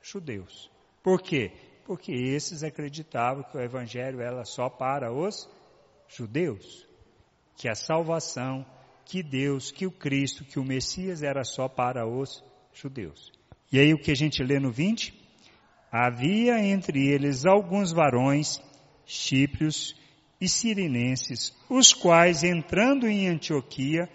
[0.01, 0.71] judeus.
[1.03, 1.53] Por quê?
[1.85, 5.49] Porque esses acreditavam que o evangelho era só para os
[6.09, 6.89] judeus,
[7.57, 8.65] que a salvação,
[9.05, 12.43] que Deus, que o Cristo, que o Messias era só para os
[12.73, 13.33] judeus.
[13.71, 15.13] E aí o que a gente lê no 20?
[15.91, 18.61] Havia entre eles alguns varões,
[19.07, 19.95] chíprios
[20.41, 24.09] e sirinenses, os quais, entrando em Antioquia,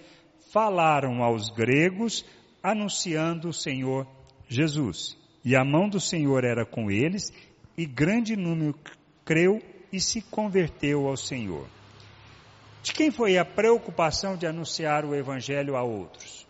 [0.51, 2.25] falaram aos gregos,
[2.62, 4.08] anunciando o Senhor
[4.47, 5.17] Jesus.
[5.43, 7.32] E a mão do Senhor era com eles,
[7.80, 8.78] e grande número
[9.24, 9.62] creu
[9.92, 11.68] e se converteu ao Senhor.
[12.84, 16.48] De quem foi a preocupação de anunciar o Evangelho a outros?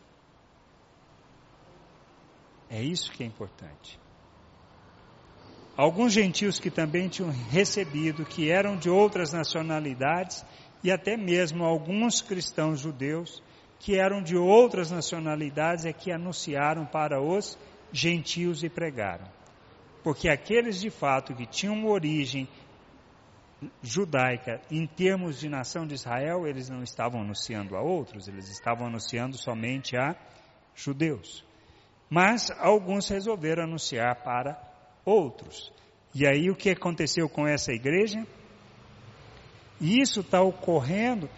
[2.70, 4.00] É isso que é importante
[5.80, 10.44] alguns gentios que também tinham recebido, que eram de outras nacionalidades,
[10.84, 13.42] e até mesmo alguns cristãos judeus,
[13.80, 17.58] que eram de outras nacionalidades, é que anunciaram para os
[17.94, 19.39] gentios e pregaram.
[20.10, 22.50] Porque aqueles de fato que tinham origem
[23.80, 28.88] judaica em termos de nação de Israel, eles não estavam anunciando a outros, eles estavam
[28.88, 30.16] anunciando somente a
[30.74, 31.46] judeus.
[32.10, 34.60] Mas alguns resolveram anunciar para
[35.06, 35.72] outros.
[36.16, 38.26] E aí o que aconteceu com essa igreja?
[39.80, 41.30] E isso está ocorrendo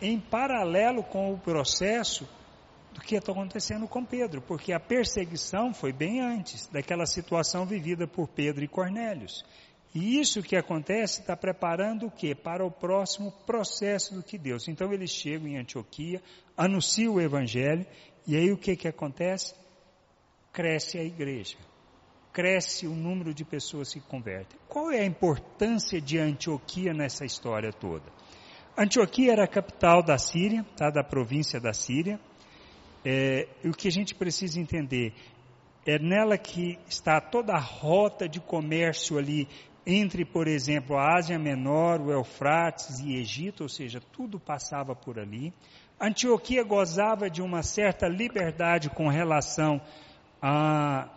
[0.00, 2.28] em paralelo com o processo
[3.00, 8.06] do que está acontecendo com Pedro, porque a perseguição foi bem antes daquela situação vivida
[8.06, 9.42] por Pedro e Cornélios.
[9.94, 12.34] E isso que acontece está preparando o que?
[12.34, 14.68] Para o próximo processo do que Deus.
[14.68, 16.22] Então eles chegam em Antioquia,
[16.56, 17.84] anunciam o Evangelho,
[18.26, 19.54] e aí o que, que acontece?
[20.52, 21.56] Cresce a igreja
[22.32, 24.56] cresce o número de pessoas que convertem.
[24.68, 28.04] Qual é a importância de Antioquia nessa história toda?
[28.78, 32.20] Antioquia era a capital da Síria, tá, da província da Síria.
[33.04, 35.14] É, o que a gente precisa entender
[35.86, 39.48] é nela que está toda a rota de comércio ali
[39.86, 45.18] entre, por exemplo, a Ásia Menor, o Eufrates e Egito, ou seja, tudo passava por
[45.18, 45.52] ali.
[45.98, 49.80] Antioquia gozava de uma certa liberdade com relação
[50.40, 51.08] a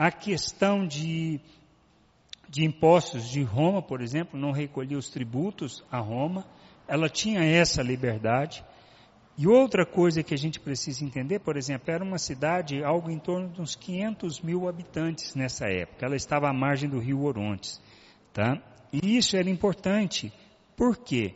[0.00, 1.38] a questão de,
[2.48, 6.46] de impostos de Roma, por exemplo, não recolhia os tributos a Roma,
[6.88, 8.64] ela tinha essa liberdade.
[9.40, 13.18] E outra coisa que a gente precisa entender, por exemplo, era uma cidade algo em
[13.18, 16.04] torno de uns 500 mil habitantes nessa época.
[16.04, 17.80] Ela estava à margem do rio Orontes,
[18.34, 18.62] tá?
[18.92, 20.30] E isso era importante.
[20.76, 21.34] Por quê?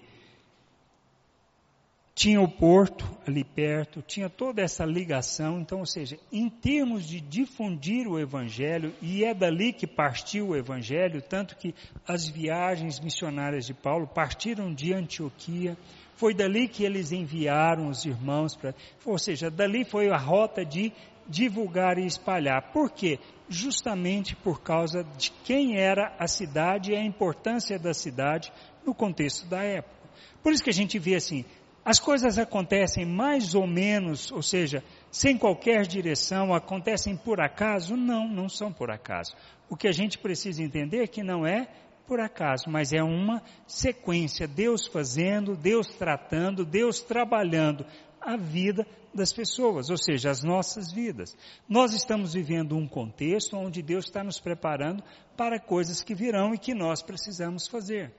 [2.15, 7.21] tinha o porto ali perto, tinha toda essa ligação, então, ou seja, em termos de
[7.21, 11.75] difundir o evangelho, e é dali que partiu o evangelho, tanto que
[12.07, 15.77] as viagens missionárias de Paulo partiram de Antioquia,
[16.17, 18.75] foi dali que eles enviaram os irmãos para,
[19.05, 20.93] ou seja, dali foi a rota de
[21.27, 22.73] divulgar e espalhar.
[22.73, 23.19] Por quê?
[23.49, 28.53] Justamente por causa de quem era a cidade e a importância da cidade
[28.85, 29.95] no contexto da época.
[30.43, 31.45] Por isso que a gente vê assim,
[31.85, 37.97] as coisas acontecem mais ou menos, ou seja, sem qualquer direção, acontecem por acaso?
[37.97, 39.35] Não, não são por acaso.
[39.69, 41.69] O que a gente precisa entender é que não é
[42.07, 47.87] por acaso, mas é uma sequência, Deus fazendo, Deus tratando, Deus trabalhando
[48.21, 51.37] a vida das pessoas, ou seja, as nossas vidas.
[51.69, 55.03] Nós estamos vivendo um contexto onde Deus está nos preparando
[55.37, 58.13] para coisas que virão e que nós precisamos fazer.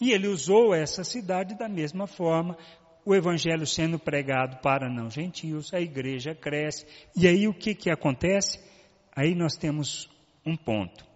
[0.00, 2.56] E ele usou essa cidade da mesma forma
[3.04, 6.86] o evangelho sendo pregado para não gentios, a igreja cresce.
[7.16, 8.60] E aí o que que acontece?
[9.14, 10.08] Aí nós temos
[10.44, 11.09] um ponto.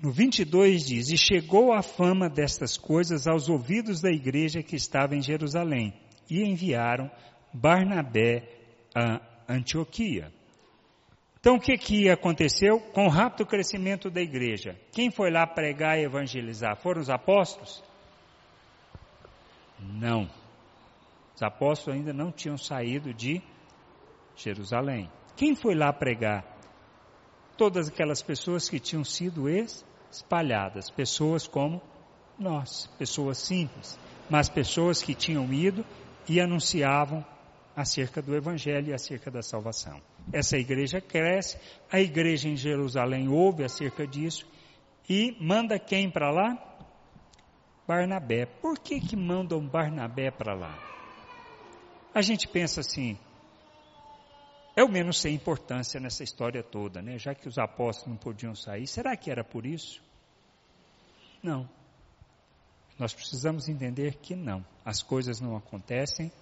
[0.00, 5.16] No 22 diz: E chegou a fama destas coisas aos ouvidos da igreja que estava
[5.16, 5.92] em Jerusalém,
[6.30, 7.10] e enviaram
[7.52, 8.48] Barnabé
[8.94, 10.32] a Antioquia.
[11.40, 14.78] Então o que que aconteceu com o rápido crescimento da igreja?
[14.92, 16.76] Quem foi lá pregar e evangelizar?
[16.76, 17.82] Foram os apóstolos?
[19.80, 20.28] Não.
[21.34, 23.42] Os apóstolos ainda não tinham saído de
[24.36, 25.10] Jerusalém.
[25.36, 26.44] Quem foi lá pregar?
[27.56, 29.48] Todas aquelas pessoas que tinham sido
[30.10, 31.80] espalhadas, pessoas como
[32.38, 33.98] nós, pessoas simples,
[34.30, 35.84] mas pessoas que tinham ido
[36.28, 37.24] e anunciavam
[37.74, 40.00] acerca do Evangelho e acerca da salvação.
[40.32, 41.58] Essa igreja cresce,
[41.90, 44.46] a igreja em Jerusalém ouve acerca disso
[45.08, 46.58] e manda quem para lá?
[47.86, 48.44] Barnabé.
[48.44, 50.78] Por que que mandam Barnabé para lá?
[52.14, 53.16] A gente pensa assim,
[54.84, 57.18] o menos sem importância nessa história toda, né?
[57.18, 60.02] Já que os apóstolos não podiam sair, será que era por isso?
[61.42, 61.68] Não.
[62.98, 64.64] Nós precisamos entender que não.
[64.84, 66.32] As coisas não acontecem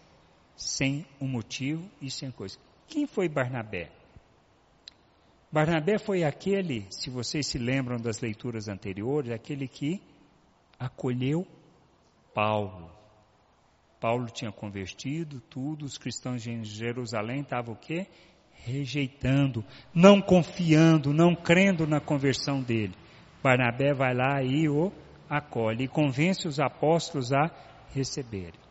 [0.56, 2.58] sem um motivo e sem coisa.
[2.88, 3.90] Quem foi Barnabé?
[5.52, 10.02] Barnabé foi aquele, se vocês se lembram das leituras anteriores, aquele que
[10.78, 11.46] acolheu
[12.34, 12.95] Paulo.
[14.00, 18.06] Paulo tinha convertido tudo, os cristãos em Jerusalém estavam o quê?
[18.52, 22.94] Rejeitando, não confiando, não crendo na conversão dele.
[23.42, 24.92] Barnabé vai lá e o
[25.28, 27.50] acolhe e convence os apóstolos a
[27.92, 28.66] receberem.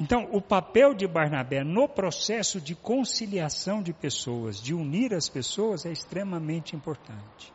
[0.00, 5.86] Então, o papel de Barnabé no processo de conciliação de pessoas, de unir as pessoas,
[5.86, 7.52] é extremamente importante.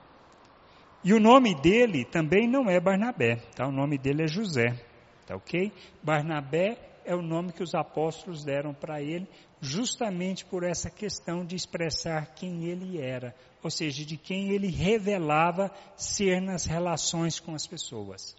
[1.03, 3.67] E o nome dele também não é Barnabé, tá?
[3.67, 4.79] O nome dele é José,
[5.27, 5.71] tá ok?
[6.01, 9.27] Barnabé é o nome que os apóstolos deram para ele,
[9.61, 15.71] justamente por essa questão de expressar quem ele era, ou seja, de quem ele revelava
[15.95, 18.35] ser nas relações com as pessoas.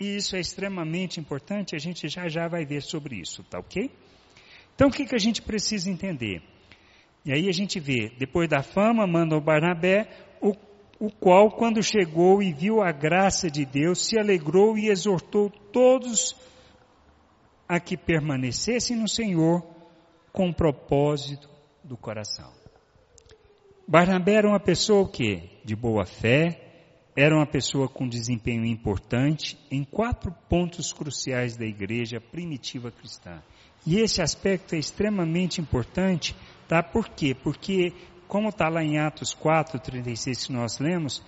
[0.00, 3.90] E isso é extremamente importante, a gente já já vai ver sobre isso, tá ok?
[4.74, 6.42] Então o que, que a gente precisa entender?
[7.24, 10.08] E aí a gente vê, depois da fama, manda o Barnabé,
[10.98, 16.36] o, qual, quando chegou e viu a graça de Deus, se alegrou e exortou todos
[17.68, 19.62] a que permanecessem no Senhor
[20.32, 21.48] com propósito
[21.82, 22.52] do coração.
[23.86, 25.50] Barnabé era uma pessoa o quê?
[25.64, 26.60] De boa fé,
[27.16, 33.42] era uma pessoa com desempenho importante em quatro pontos cruciais da igreja primitiva cristã.
[33.86, 36.34] E esse aspecto é extremamente importante,
[36.66, 36.82] tá?
[36.82, 37.34] Por quê?
[37.34, 37.92] Porque,
[38.28, 41.22] como está lá em Atos 4, 36 que nós lemos,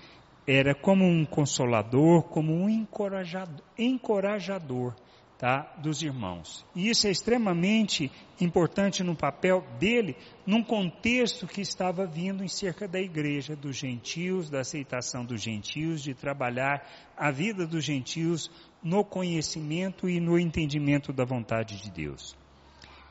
[0.47, 4.95] era como um consolador, como um encorajador, encorajador
[5.39, 6.65] tá, dos irmãos.
[6.75, 10.17] E isso é extremamente importante no papel dele,
[10.47, 16.03] num contexto que estava vindo em cerca da igreja, dos gentios, da aceitação dos gentios,
[16.03, 16.87] de trabalhar
[17.17, 18.51] a vida dos gentios
[18.83, 22.37] no conhecimento e no entendimento da vontade de Deus.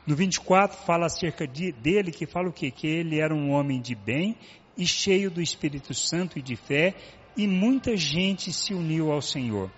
[0.06, 2.70] No 24 fala acerca de, dele, que fala o quê?
[2.70, 4.36] Que ele era um homem de bem
[4.76, 6.94] e cheio do Espírito Santo e de fé,
[7.36, 9.70] e muita gente se uniu ao Senhor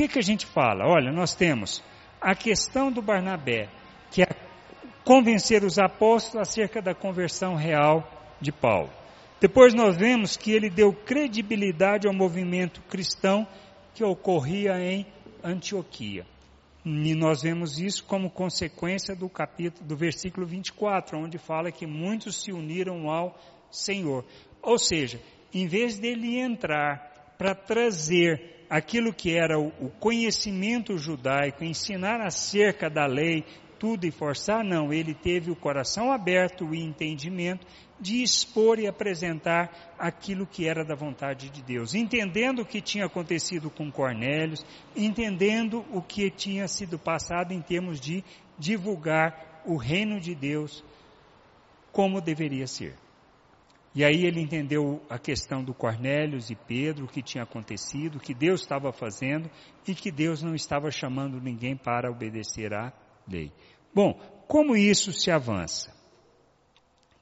[0.00, 0.86] que, que a gente fala?
[0.86, 1.82] Olha, nós temos
[2.20, 3.68] a questão do Barnabé,
[4.10, 4.28] que é
[5.04, 8.08] convencer os apóstolos acerca da conversão real
[8.40, 8.88] de Paulo.
[9.38, 13.46] Depois nós vemos que ele deu credibilidade ao movimento cristão
[13.94, 15.06] que ocorria em
[15.44, 16.24] Antioquia.
[16.84, 22.42] E nós vemos isso como consequência do capítulo, do versículo 24, onde fala que muitos
[22.42, 23.38] se uniram ao
[23.70, 24.24] Senhor.
[24.62, 25.20] Ou seja,
[25.52, 33.04] em vez dele entrar para trazer aquilo que era o conhecimento judaico, ensinar acerca da
[33.06, 33.44] lei,
[33.80, 37.66] tudo e forçar, não, ele teve o coração aberto e entendimento
[37.98, 43.06] de expor e apresentar aquilo que era da vontade de Deus, entendendo o que tinha
[43.06, 44.64] acontecido com Cornélios,
[44.94, 48.22] entendendo o que tinha sido passado em termos de
[48.58, 50.84] divulgar o reino de Deus
[51.90, 52.94] como deveria ser.
[53.94, 58.20] E aí ele entendeu a questão do Cornélios e Pedro, o que tinha acontecido, o
[58.20, 59.50] que Deus estava fazendo
[59.88, 62.92] e que Deus não estava chamando ninguém para obedecer à
[63.30, 63.52] lei.
[63.94, 64.14] Bom,
[64.46, 65.94] como isso se avança?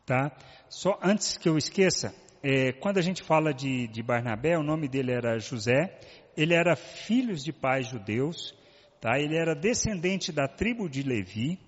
[0.06, 0.32] Tá?
[0.68, 4.88] Só antes que eu esqueça, é, quando a gente fala de, de Barnabé, o nome
[4.88, 5.98] dele era José,
[6.36, 8.54] ele era filho de pais judeus,
[9.00, 9.18] tá?
[9.18, 11.58] ele era descendente da tribo de Levi,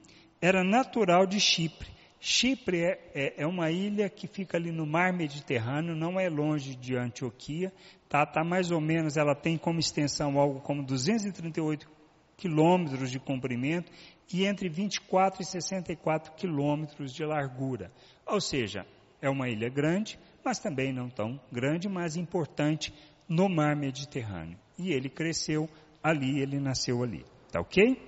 [0.40, 1.88] era natural de Chipre.
[2.18, 6.76] Chipre é, é, é, uma ilha que fica ali no mar Mediterrâneo, não é longe
[6.76, 7.72] de Antioquia,
[8.08, 11.88] tá, tá mais ou menos, ela tem como extensão algo como 238
[12.36, 13.90] quilômetros de comprimento
[14.32, 17.90] e entre 24 e 64 quilômetros de largura.
[18.26, 18.86] Ou seja,
[19.20, 22.94] é uma ilha grande, mas também não tão grande, mas importante
[23.28, 24.58] no mar Mediterrâneo.
[24.78, 25.68] E ele cresceu
[26.02, 27.24] ali, ele nasceu ali.
[27.50, 28.00] Tá ok?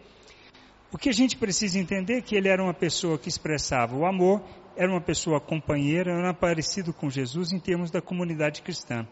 [0.93, 4.07] O que a gente precisa entender é que ele era uma pessoa que expressava o
[4.07, 4.43] amor,
[4.77, 9.07] era uma pessoa companheira, era parecido com Jesus em termos da comunidade cristã.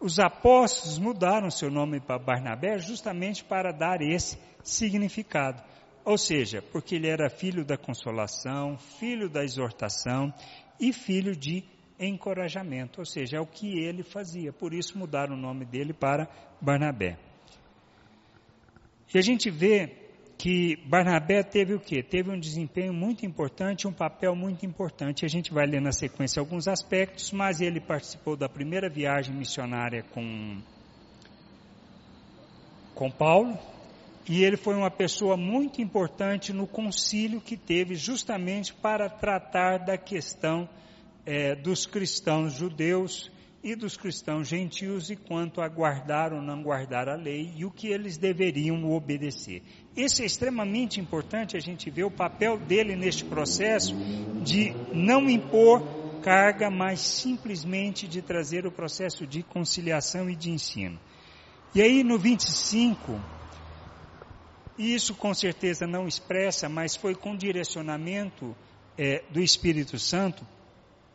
[0.00, 5.62] Os apóstolos mudaram seu nome para Barnabé justamente para dar esse significado.
[6.04, 10.32] Ou seja, porque ele era filho da consolação, filho da exortação
[10.80, 11.64] e filho de
[11.98, 13.00] encorajamento.
[13.00, 14.52] Ou seja, é o que ele fazia.
[14.52, 16.28] Por isso mudaram o nome dele para
[16.60, 17.16] Barnabé.
[19.14, 20.02] E a gente vê
[20.38, 22.02] que Barnabé teve o quê?
[22.02, 25.24] Teve um desempenho muito importante, um papel muito importante.
[25.24, 30.02] A gente vai ler na sequência alguns aspectos, mas ele participou da primeira viagem missionária
[30.02, 30.60] com,
[32.92, 33.56] com Paulo.
[34.28, 39.98] E ele foi uma pessoa muito importante no concílio que teve justamente para tratar da
[39.98, 40.68] questão
[41.26, 43.30] é, dos cristãos judeus
[43.64, 47.70] e dos cristãos gentios e quanto a guardar ou não guardar a lei e o
[47.70, 49.62] que eles deveriam obedecer.
[49.96, 53.94] Esse é extremamente importante a gente ver o papel dele neste processo
[54.42, 55.82] de não impor
[56.22, 60.98] carga, mas simplesmente de trazer o processo de conciliação e de ensino.
[61.74, 63.20] E aí no 25,
[64.78, 68.56] isso com certeza não expressa, mas foi com direcionamento
[68.98, 70.46] é, do Espírito Santo.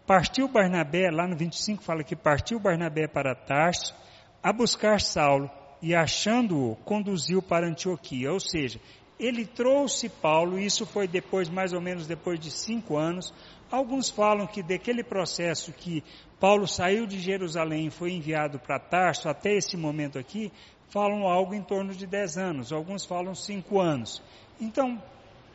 [0.05, 3.93] Partiu Barnabé, lá no 25 fala que partiu Barnabé para Tarso
[4.41, 5.49] a buscar Saulo
[5.81, 8.31] e achando-o conduziu para Antioquia.
[8.31, 8.79] Ou seja,
[9.19, 13.33] ele trouxe Paulo, isso foi depois, mais ou menos depois de cinco anos.
[13.69, 16.03] Alguns falam que daquele processo que
[16.39, 20.51] Paulo saiu de Jerusalém e foi enviado para Tarso até esse momento aqui,
[20.89, 24.21] falam algo em torno de dez anos, alguns falam cinco anos.
[24.59, 25.01] Então,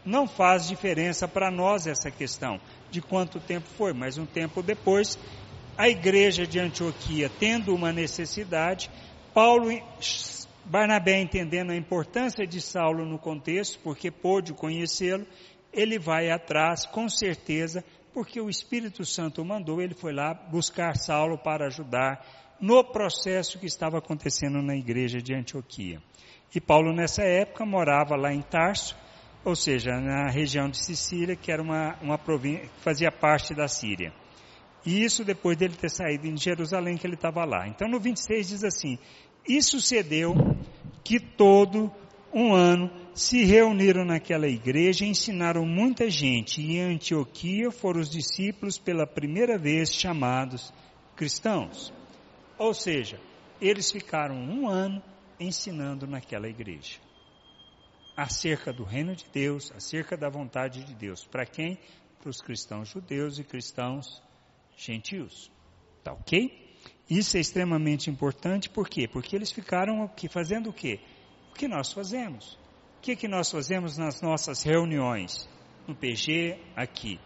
[0.04, 2.60] não faz diferença para nós essa questão
[2.90, 5.18] de quanto tempo foi, mas um tempo depois,
[5.76, 8.90] a igreja de Antioquia tendo uma necessidade,
[9.32, 9.70] Paulo,
[10.64, 15.26] Barnabé entendendo a importância de Saulo no contexto, porque pôde conhecê-lo,
[15.72, 21.38] ele vai atrás, com certeza, porque o Espírito Santo mandou, ele foi lá buscar Saulo
[21.38, 26.00] para ajudar no processo que estava acontecendo na igreja de Antioquia.
[26.54, 28.96] E Paulo, nessa época, morava lá em Tarso,
[29.44, 33.66] ou seja, na região de Sicília, que era uma, uma província, que fazia parte da
[33.66, 34.12] Síria.
[34.86, 37.66] E isso depois dele ter saído em Jerusalém, que ele estava lá.
[37.66, 38.96] Então, no 26 diz assim:
[39.48, 40.32] E sucedeu
[41.02, 41.90] que todo
[42.32, 46.60] um ano se reuniram naquela igreja e ensinaram muita gente.
[46.60, 50.72] E em Antioquia foram os discípulos pela primeira vez chamados
[51.16, 51.92] cristãos.
[52.58, 53.20] Ou seja,
[53.60, 55.02] eles ficaram um ano
[55.38, 56.98] ensinando naquela igreja
[58.16, 61.24] acerca do reino de Deus, acerca da vontade de Deus.
[61.24, 61.78] Para quem?
[62.20, 64.22] Para os cristãos judeus e cristãos
[64.76, 65.50] gentios.
[66.04, 66.76] Tá ok?
[67.08, 69.08] Isso é extremamente importante, por quê?
[69.08, 71.00] Porque eles ficaram fazendo o quê?
[71.50, 72.58] O que nós fazemos.
[72.98, 75.48] O que, que nós fazemos nas nossas reuniões?
[75.86, 77.20] No PG, aqui.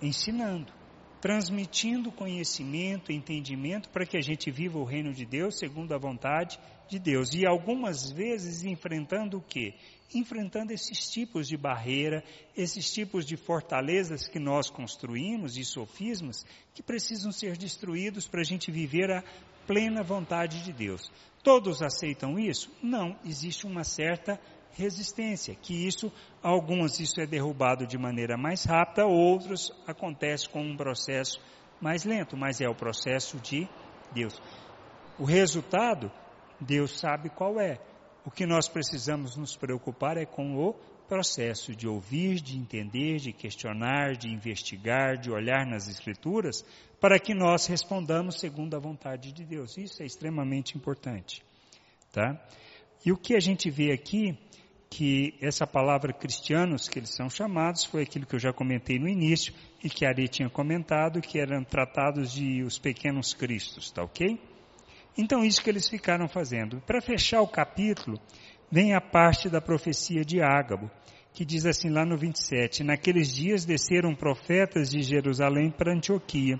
[0.00, 0.72] Ensinando
[1.20, 6.58] transmitindo conhecimento, entendimento para que a gente viva o reino de Deus segundo a vontade
[6.88, 7.32] de Deus.
[7.34, 9.74] E algumas vezes enfrentando o quê?
[10.14, 12.22] Enfrentando esses tipos de barreira,
[12.56, 16.44] esses tipos de fortalezas que nós construímos e sofismas
[16.74, 19.24] que precisam ser destruídos para a gente viver a
[19.66, 21.10] plena vontade de Deus.
[21.42, 22.70] Todos aceitam isso?
[22.82, 24.40] Não, existe uma certa
[24.76, 26.12] resistência, que isso,
[26.42, 31.40] alguns isso é derrubado de maneira mais rápida, outros acontece com um processo
[31.80, 33.66] mais lento, mas é o processo de
[34.12, 34.40] Deus.
[35.18, 36.12] O resultado,
[36.60, 37.80] Deus sabe qual é.
[38.24, 40.74] O que nós precisamos nos preocupar é com o
[41.08, 46.64] processo de ouvir, de entender, de questionar, de investigar, de olhar nas Escrituras,
[47.00, 49.78] para que nós respondamos segundo a vontade de Deus.
[49.78, 51.42] Isso é extremamente importante.
[52.12, 52.38] Tá?
[53.04, 54.36] E o que a gente vê aqui
[54.88, 59.08] que essa palavra cristianos, que eles são chamados, foi aquilo que eu já comentei no
[59.08, 64.38] início e que Ari tinha comentado, que eram tratados de os pequenos cristos, tá ok?
[65.18, 66.80] Então, isso que eles ficaram fazendo.
[66.82, 68.20] Para fechar o capítulo,
[68.70, 70.90] vem a parte da profecia de Ágabo,
[71.32, 76.58] que diz assim lá no 27, Naqueles dias desceram profetas de Jerusalém para Antioquia,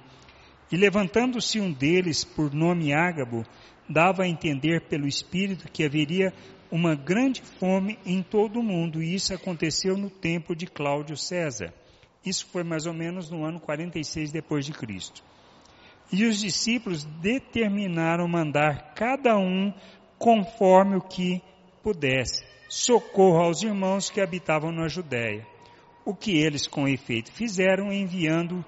[0.70, 3.44] e levantando-se um deles, por nome Ágabo,
[3.88, 6.32] dava a entender pelo Espírito que haveria
[6.70, 11.72] uma grande fome em todo o mundo, e isso aconteceu no tempo de Cláudio César.
[12.24, 15.22] Isso foi mais ou menos no ano 46 depois de Cristo.
[16.12, 19.72] E os discípulos determinaram mandar cada um
[20.18, 21.40] conforme o que
[21.82, 25.46] pudesse socorro aos irmãos que habitavam na Judéia.
[26.04, 28.64] O que eles com efeito fizeram enviando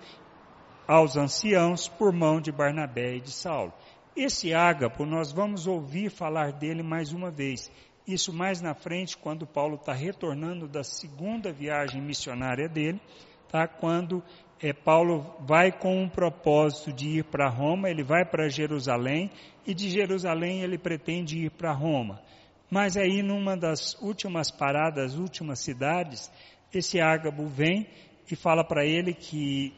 [0.86, 3.72] aos anciãos por mão de Barnabé e de Saulo.
[4.20, 7.70] Esse ágapo, nós vamos ouvir falar dele mais uma vez.
[8.04, 13.00] Isso mais na frente, quando Paulo está retornando da segunda viagem missionária dele,
[13.48, 13.68] tá?
[13.68, 14.20] quando
[14.60, 19.30] é, Paulo vai com um propósito de ir para Roma, ele vai para Jerusalém,
[19.64, 22.20] e de Jerusalém ele pretende ir para Roma.
[22.68, 26.28] Mas aí, numa das últimas paradas, últimas cidades,
[26.74, 27.86] esse ágabo vem
[28.28, 29.72] e fala para ele que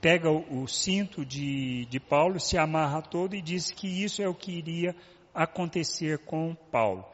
[0.00, 4.28] pega o, o cinto de, de Paulo, se amarra todo e diz que isso é
[4.28, 4.94] o que iria
[5.34, 7.04] acontecer com Paulo.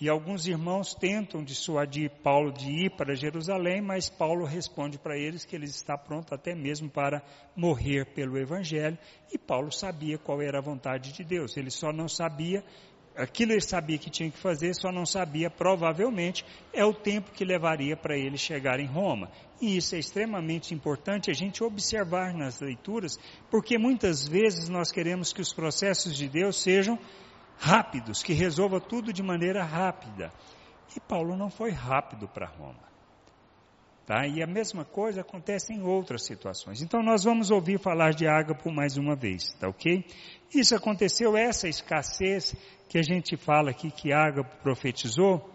[0.00, 5.44] E alguns irmãos tentam dissuadir Paulo de ir para Jerusalém, mas Paulo responde para eles
[5.44, 7.22] que ele está pronto até mesmo para
[7.54, 8.98] morrer pelo Evangelho.
[9.32, 12.64] E Paulo sabia qual era a vontade de Deus, ele só não sabia
[13.16, 17.44] aquilo ele sabia que tinha que fazer, só não sabia, provavelmente, é o tempo que
[17.44, 19.30] levaria para ele chegar em Roma.
[19.60, 23.18] E isso é extremamente importante a gente observar nas leituras,
[23.50, 26.98] porque muitas vezes nós queremos que os processos de Deus sejam
[27.58, 30.32] rápidos, que resolva tudo de maneira rápida.
[30.96, 32.91] E Paulo não foi rápido para Roma.
[34.06, 34.26] Tá?
[34.26, 36.82] E a mesma coisa acontece em outras situações.
[36.82, 40.04] Então nós vamos ouvir falar de Ágapo mais uma vez, tá ok?
[40.52, 42.54] Isso aconteceu, essa escassez
[42.88, 45.48] que a gente fala aqui que Ágapo profetizou,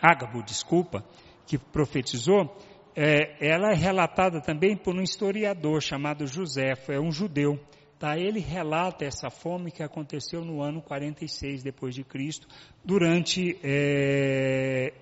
[0.00, 1.04] Ágabo, desculpa,
[1.46, 2.54] que profetizou,
[2.94, 7.58] é, ela é relatada também por um historiador chamado Joséfo, é um judeu.
[7.98, 8.18] Tá?
[8.18, 12.48] Ele relata essa fome que aconteceu no ano 46 depois de Cristo,
[12.84, 14.92] durante é,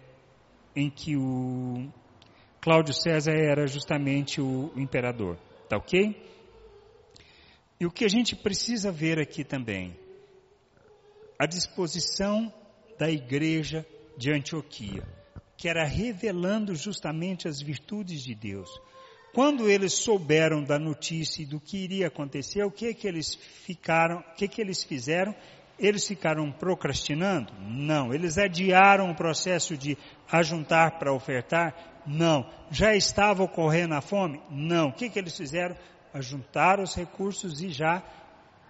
[0.77, 1.89] em que o
[2.61, 5.39] Cláudio César era justamente o imperador,
[5.69, 6.15] tá ok?
[7.81, 9.97] E o que a gente precisa ver aqui também,
[11.39, 12.53] a disposição
[12.99, 13.87] da igreja
[14.19, 15.03] de Antioquia,
[15.57, 18.69] que era revelando justamente as virtudes de Deus.
[19.33, 24.19] Quando eles souberam da notícia e do que iria acontecer, o que que eles ficaram,
[24.19, 25.35] o que que eles fizeram?
[25.79, 27.55] Eles ficaram procrastinando?
[27.59, 28.13] Não.
[28.13, 29.97] Eles adiaram o processo de
[30.31, 31.90] ajuntar para ofertar?
[32.07, 32.49] Não.
[32.71, 34.41] Já estava ocorrendo a fome?
[34.51, 34.89] Não.
[34.89, 35.77] O que, que eles fizeram?
[36.13, 38.03] Ajuntaram os recursos e já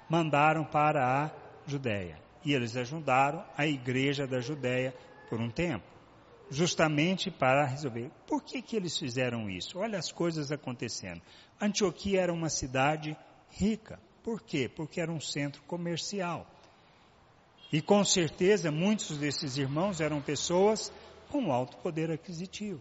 [0.08, 1.30] mandaram para a
[1.66, 2.18] Judéia.
[2.44, 4.94] E eles ajudaram a igreja da Judéia
[5.28, 5.84] por um tempo.
[6.50, 8.10] Justamente para resolver.
[8.26, 9.78] Por que, que eles fizeram isso?
[9.78, 11.22] Olha as coisas acontecendo.
[11.60, 13.16] Antioquia era uma cidade
[13.50, 14.00] rica.
[14.22, 14.68] Por quê?
[14.68, 16.46] Porque era um centro comercial.
[17.72, 20.92] E com certeza muitos desses irmãos eram pessoas
[21.30, 22.80] com alto poder aquisitivo.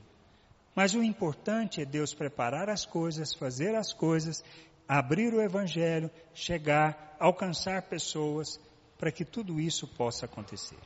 [0.79, 4.41] Mas o importante é Deus preparar as coisas, fazer as coisas,
[4.87, 8.57] abrir o Evangelho, chegar, alcançar pessoas,
[8.97, 10.77] para que tudo isso possa acontecer.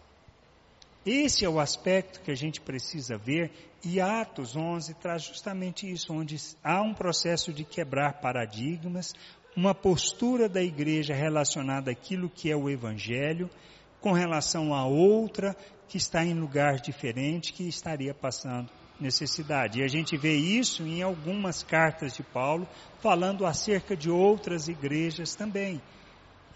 [1.06, 3.52] Esse é o aspecto que a gente precisa ver,
[3.84, 9.14] e Atos 11 traz justamente isso, onde há um processo de quebrar paradigmas,
[9.56, 13.48] uma postura da igreja relacionada àquilo que é o Evangelho,
[14.02, 15.56] com relação a outra
[15.88, 19.80] que está em lugar diferente, que estaria passando necessidade.
[19.80, 22.68] E a gente vê isso em algumas cartas de Paulo,
[23.02, 25.82] falando acerca de outras igrejas também.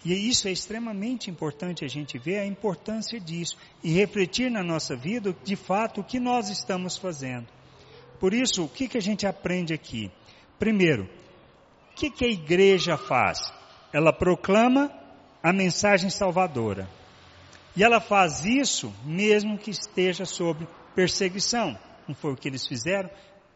[0.04, 4.94] E isso é extremamente importante a gente ver a importância disso e refletir na nossa
[4.94, 7.46] vida, de fato, o que nós estamos fazendo.
[8.20, 10.10] Por isso, o que, que a gente aprende aqui?
[10.58, 11.04] Primeiro,
[11.90, 13.52] o que, que a igreja faz?
[13.92, 14.92] Ela proclama
[15.42, 16.88] a mensagem salvadora.
[17.76, 21.76] E ela faz isso mesmo que esteja sob perseguição
[22.08, 23.10] não foi o que eles fizeram?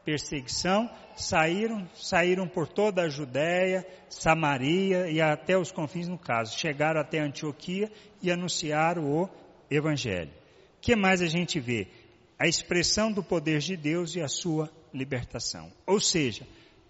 [0.05, 6.59] Perseguição, saíram, saíram por toda a Judéia, Samaria e até os confins no caso.
[6.59, 7.91] Chegaram até Antioquia
[8.21, 9.29] e anunciaram o
[9.71, 10.31] Evangelho.
[10.79, 11.87] O que mais a gente vê?
[12.39, 15.73] A expressão do poder de Deus e a sua libertação.
[15.87, 16.47] Ou seja,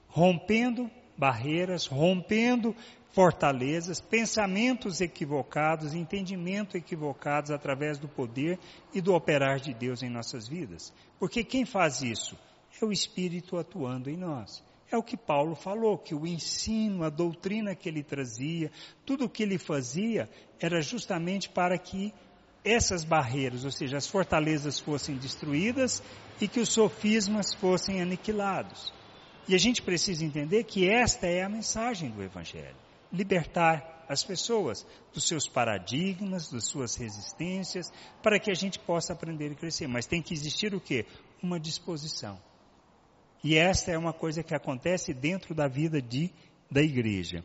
[0.09, 2.75] rompendo barreiras, rompendo
[3.13, 8.59] fortalezas, pensamentos equivocados, entendimento equivocados através do poder
[8.93, 10.93] e do operar de Deus em nossas vidas.
[11.19, 12.39] Porque quem faz isso?
[12.81, 14.65] É o Espírito atuando em nós.
[14.91, 18.71] É o que Paulo falou, que o ensino, a doutrina que ele trazia,
[19.05, 22.13] tudo o que ele fazia era justamente para que
[22.65, 26.03] essas barreiras, ou seja, as fortalezas fossem destruídas
[26.41, 28.93] e que os sofismas fossem aniquilados.
[29.49, 34.87] E a gente precisa entender que esta é a mensagem do Evangelho libertar as pessoas
[35.13, 37.93] dos seus paradigmas, das suas resistências,
[38.23, 39.87] para que a gente possa aprender e crescer.
[39.87, 41.07] Mas tem que existir o quê?
[41.43, 42.39] Uma disposição.
[43.43, 46.31] E esta é uma coisa que acontece dentro da vida de,
[46.71, 47.45] da igreja.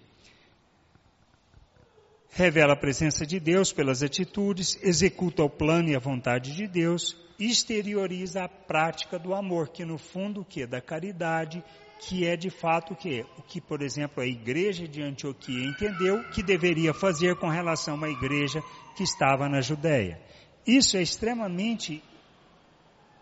[2.30, 7.18] Revela a presença de Deus pelas atitudes, executa o plano e a vontade de Deus,
[7.40, 10.68] exterioriza a prática do amor, que no fundo o que?
[10.68, 11.64] Da caridade,
[12.00, 13.26] que é de fato o que?
[13.38, 18.10] O que, por exemplo, a igreja de Antioquia entendeu que deveria fazer com relação à
[18.10, 18.64] igreja
[18.96, 20.22] que estava na Judéia.
[20.66, 22.04] Isso é extremamente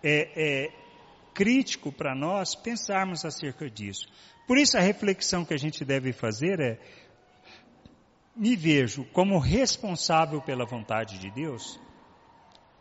[0.03, 0.71] é, é,
[1.33, 4.07] crítico para nós pensarmos acerca disso.
[4.47, 6.79] Por isso a reflexão que a gente deve fazer é,
[8.35, 11.79] me vejo como responsável pela vontade de Deus?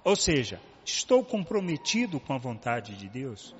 [0.03, 3.55] Ou seja, estou comprometido com a vontade de Deus?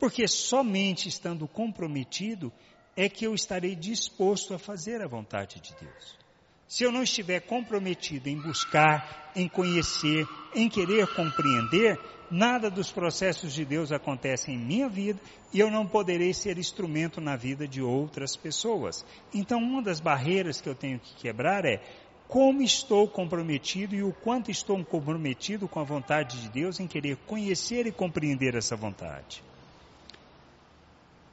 [0.00, 2.50] Porque somente estando comprometido
[2.96, 6.18] é que eu estarei disposto a fazer a vontade de Deus.
[6.66, 11.98] Se eu não estiver comprometido em buscar, em conhecer, em querer compreender,
[12.30, 15.20] nada dos processos de Deus acontece em minha vida
[15.52, 19.04] e eu não poderei ser instrumento na vida de outras pessoas.
[19.34, 21.82] Então, uma das barreiras que eu tenho que quebrar é
[22.26, 27.16] como estou comprometido e o quanto estou comprometido com a vontade de Deus em querer
[27.26, 29.42] conhecer e compreender essa vontade.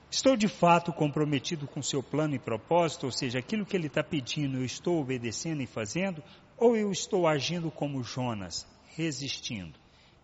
[0.10, 4.04] Estou de fato comprometido com seu plano e propósito, ou seja, aquilo que ele está
[4.04, 6.24] pedindo, eu estou obedecendo e fazendo,
[6.58, 9.78] ou eu estou agindo como Jonas, resistindo?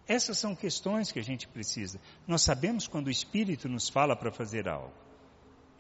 [0.08, 2.00] Essas são questões que a gente precisa.
[2.28, 4.94] Nós sabemos quando o Espírito nos fala para fazer algo.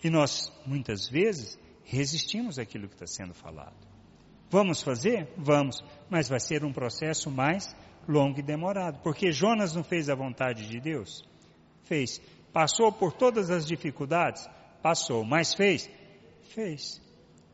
[0.03, 3.75] E nós, muitas vezes, resistimos àquilo que está sendo falado.
[4.49, 5.29] Vamos fazer?
[5.37, 7.75] Vamos, mas vai ser um processo mais
[8.07, 11.23] longo e demorado, porque Jonas não fez a vontade de Deus?
[11.83, 12.21] Fez.
[12.53, 14.47] Passou por todas as dificuldades?
[14.81, 15.89] Passou, mas fez?
[16.53, 17.01] Fez.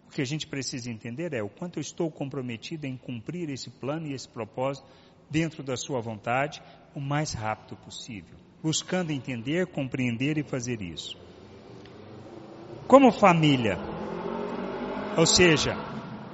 [0.08, 3.70] O que a gente precisa entender é o quanto eu estou comprometido em cumprir esse
[3.70, 4.86] plano e esse propósito
[5.30, 6.62] dentro da sua vontade
[6.94, 11.16] o mais rápido possível, buscando entender, compreender e fazer isso.
[12.88, 13.78] Como família,
[15.16, 15.76] ou seja,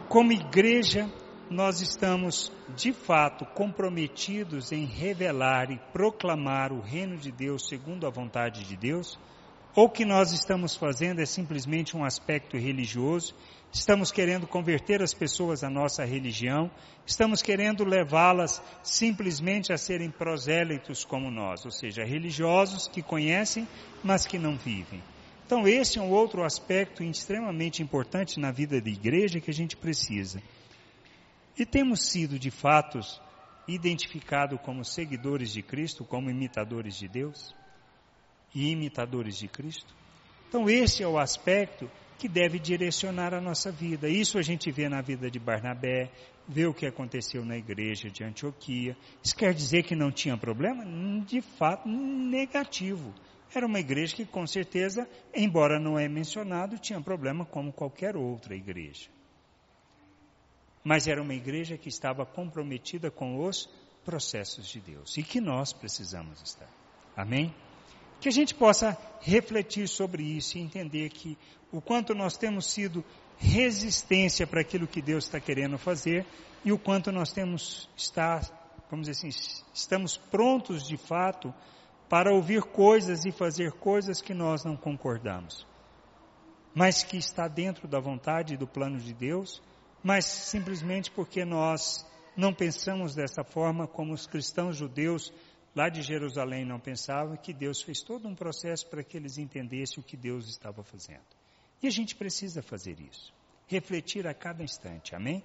[0.08, 1.10] como igreja,
[1.50, 8.10] nós estamos de fato comprometidos em revelar e proclamar o reino de Deus segundo a
[8.10, 9.18] vontade de Deus?
[9.76, 13.36] Ou o que nós estamos fazendo é simplesmente um aspecto religioso?
[13.72, 16.72] Estamos querendo converter as pessoas à nossa religião?
[17.06, 23.68] Estamos querendo levá-las simplesmente a serem prosélitos como nós, ou seja, religiosos que conhecem,
[24.02, 25.04] mas que não vivem?
[25.46, 29.78] Então, esse é um outro aspecto extremamente importante na vida da igreja que a gente
[29.78, 30.42] precisa.
[31.58, 33.00] E temos sido, de fato,
[33.66, 37.56] identificados como seguidores de Cristo, como imitadores de Deus
[38.54, 39.96] e imitadores de Cristo?
[40.50, 44.10] Então, esse é o aspecto que deve direcionar a nossa vida.
[44.10, 46.12] Isso a gente vê na vida de Barnabé,
[46.46, 48.96] vê o que aconteceu na igreja de Antioquia.
[49.24, 50.86] Isso quer dizer que não tinha problema?
[51.26, 53.14] De fato, negativo.
[53.54, 58.54] Era uma igreja que, com certeza, embora não é mencionado, tinha problema como qualquer outra
[58.56, 59.15] igreja
[60.86, 63.68] mas era uma igreja que estava comprometida com os
[64.06, 66.70] processos de Deus e que nós precisamos estar.
[67.18, 67.52] Amém?
[68.22, 71.36] Que a gente possa refletir sobre isso e entender que
[71.72, 73.04] o quanto nós temos sido
[73.40, 76.24] resistência para aquilo que Deus está querendo fazer
[76.64, 78.42] e o quanto nós temos estar,
[78.88, 81.52] vamos dizer assim, estamos prontos de fato
[82.08, 85.66] para ouvir coisas e fazer coisas que nós não concordamos,
[86.76, 89.60] mas que está dentro da vontade e do plano de Deus
[90.06, 92.06] mas simplesmente porque nós
[92.38, 95.34] não pensamos dessa forma como os cristãos judeus
[95.76, 99.98] lá de Jerusalém não pensavam, que Deus fez todo um processo para que eles entendessem
[99.98, 101.26] o que Deus estava fazendo.
[101.82, 103.34] E a gente precisa fazer isso,
[103.66, 105.42] refletir a cada instante, amém?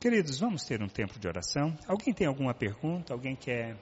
[0.00, 1.78] Queridos, vamos ter um tempo de oração.
[1.86, 3.12] Alguém tem alguma pergunta?
[3.12, 3.76] Alguém quer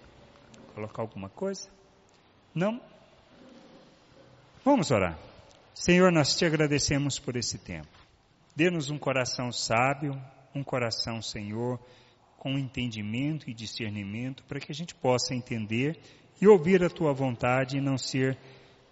[0.74, 1.70] colocar alguma coisa?
[2.54, 2.78] Não?
[4.62, 5.18] Vamos orar.
[5.74, 7.95] Senhor, nós te agradecemos por esse tempo.
[8.56, 10.18] Dê-nos um coração sábio,
[10.54, 11.78] um coração, Senhor,
[12.38, 16.00] com entendimento e discernimento, para que a gente possa entender
[16.40, 18.38] e ouvir a tua vontade e não ser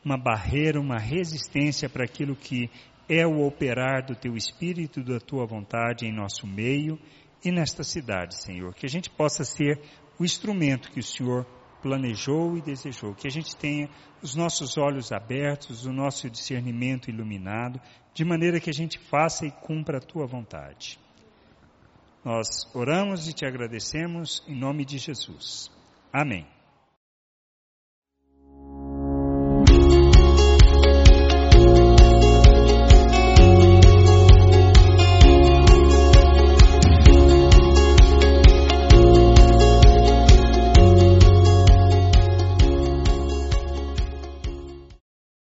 [0.04, 2.70] uma barreira, uma resistência para aquilo que
[3.08, 6.98] é o operar do teu espírito, da tua vontade em nosso meio
[7.42, 8.74] e nesta cidade, Senhor.
[8.74, 9.80] Que a gente possa ser
[10.18, 11.46] o instrumento que o Senhor
[11.84, 13.14] planejou e desejou.
[13.14, 13.90] Que a gente tenha
[14.22, 17.78] os nossos olhos abertos, o nosso discernimento iluminado,
[18.14, 20.98] de maneira que a gente faça e cumpra a tua vontade.
[22.24, 25.70] Nós oramos e te agradecemos em nome de Jesus.
[26.10, 26.53] Amém.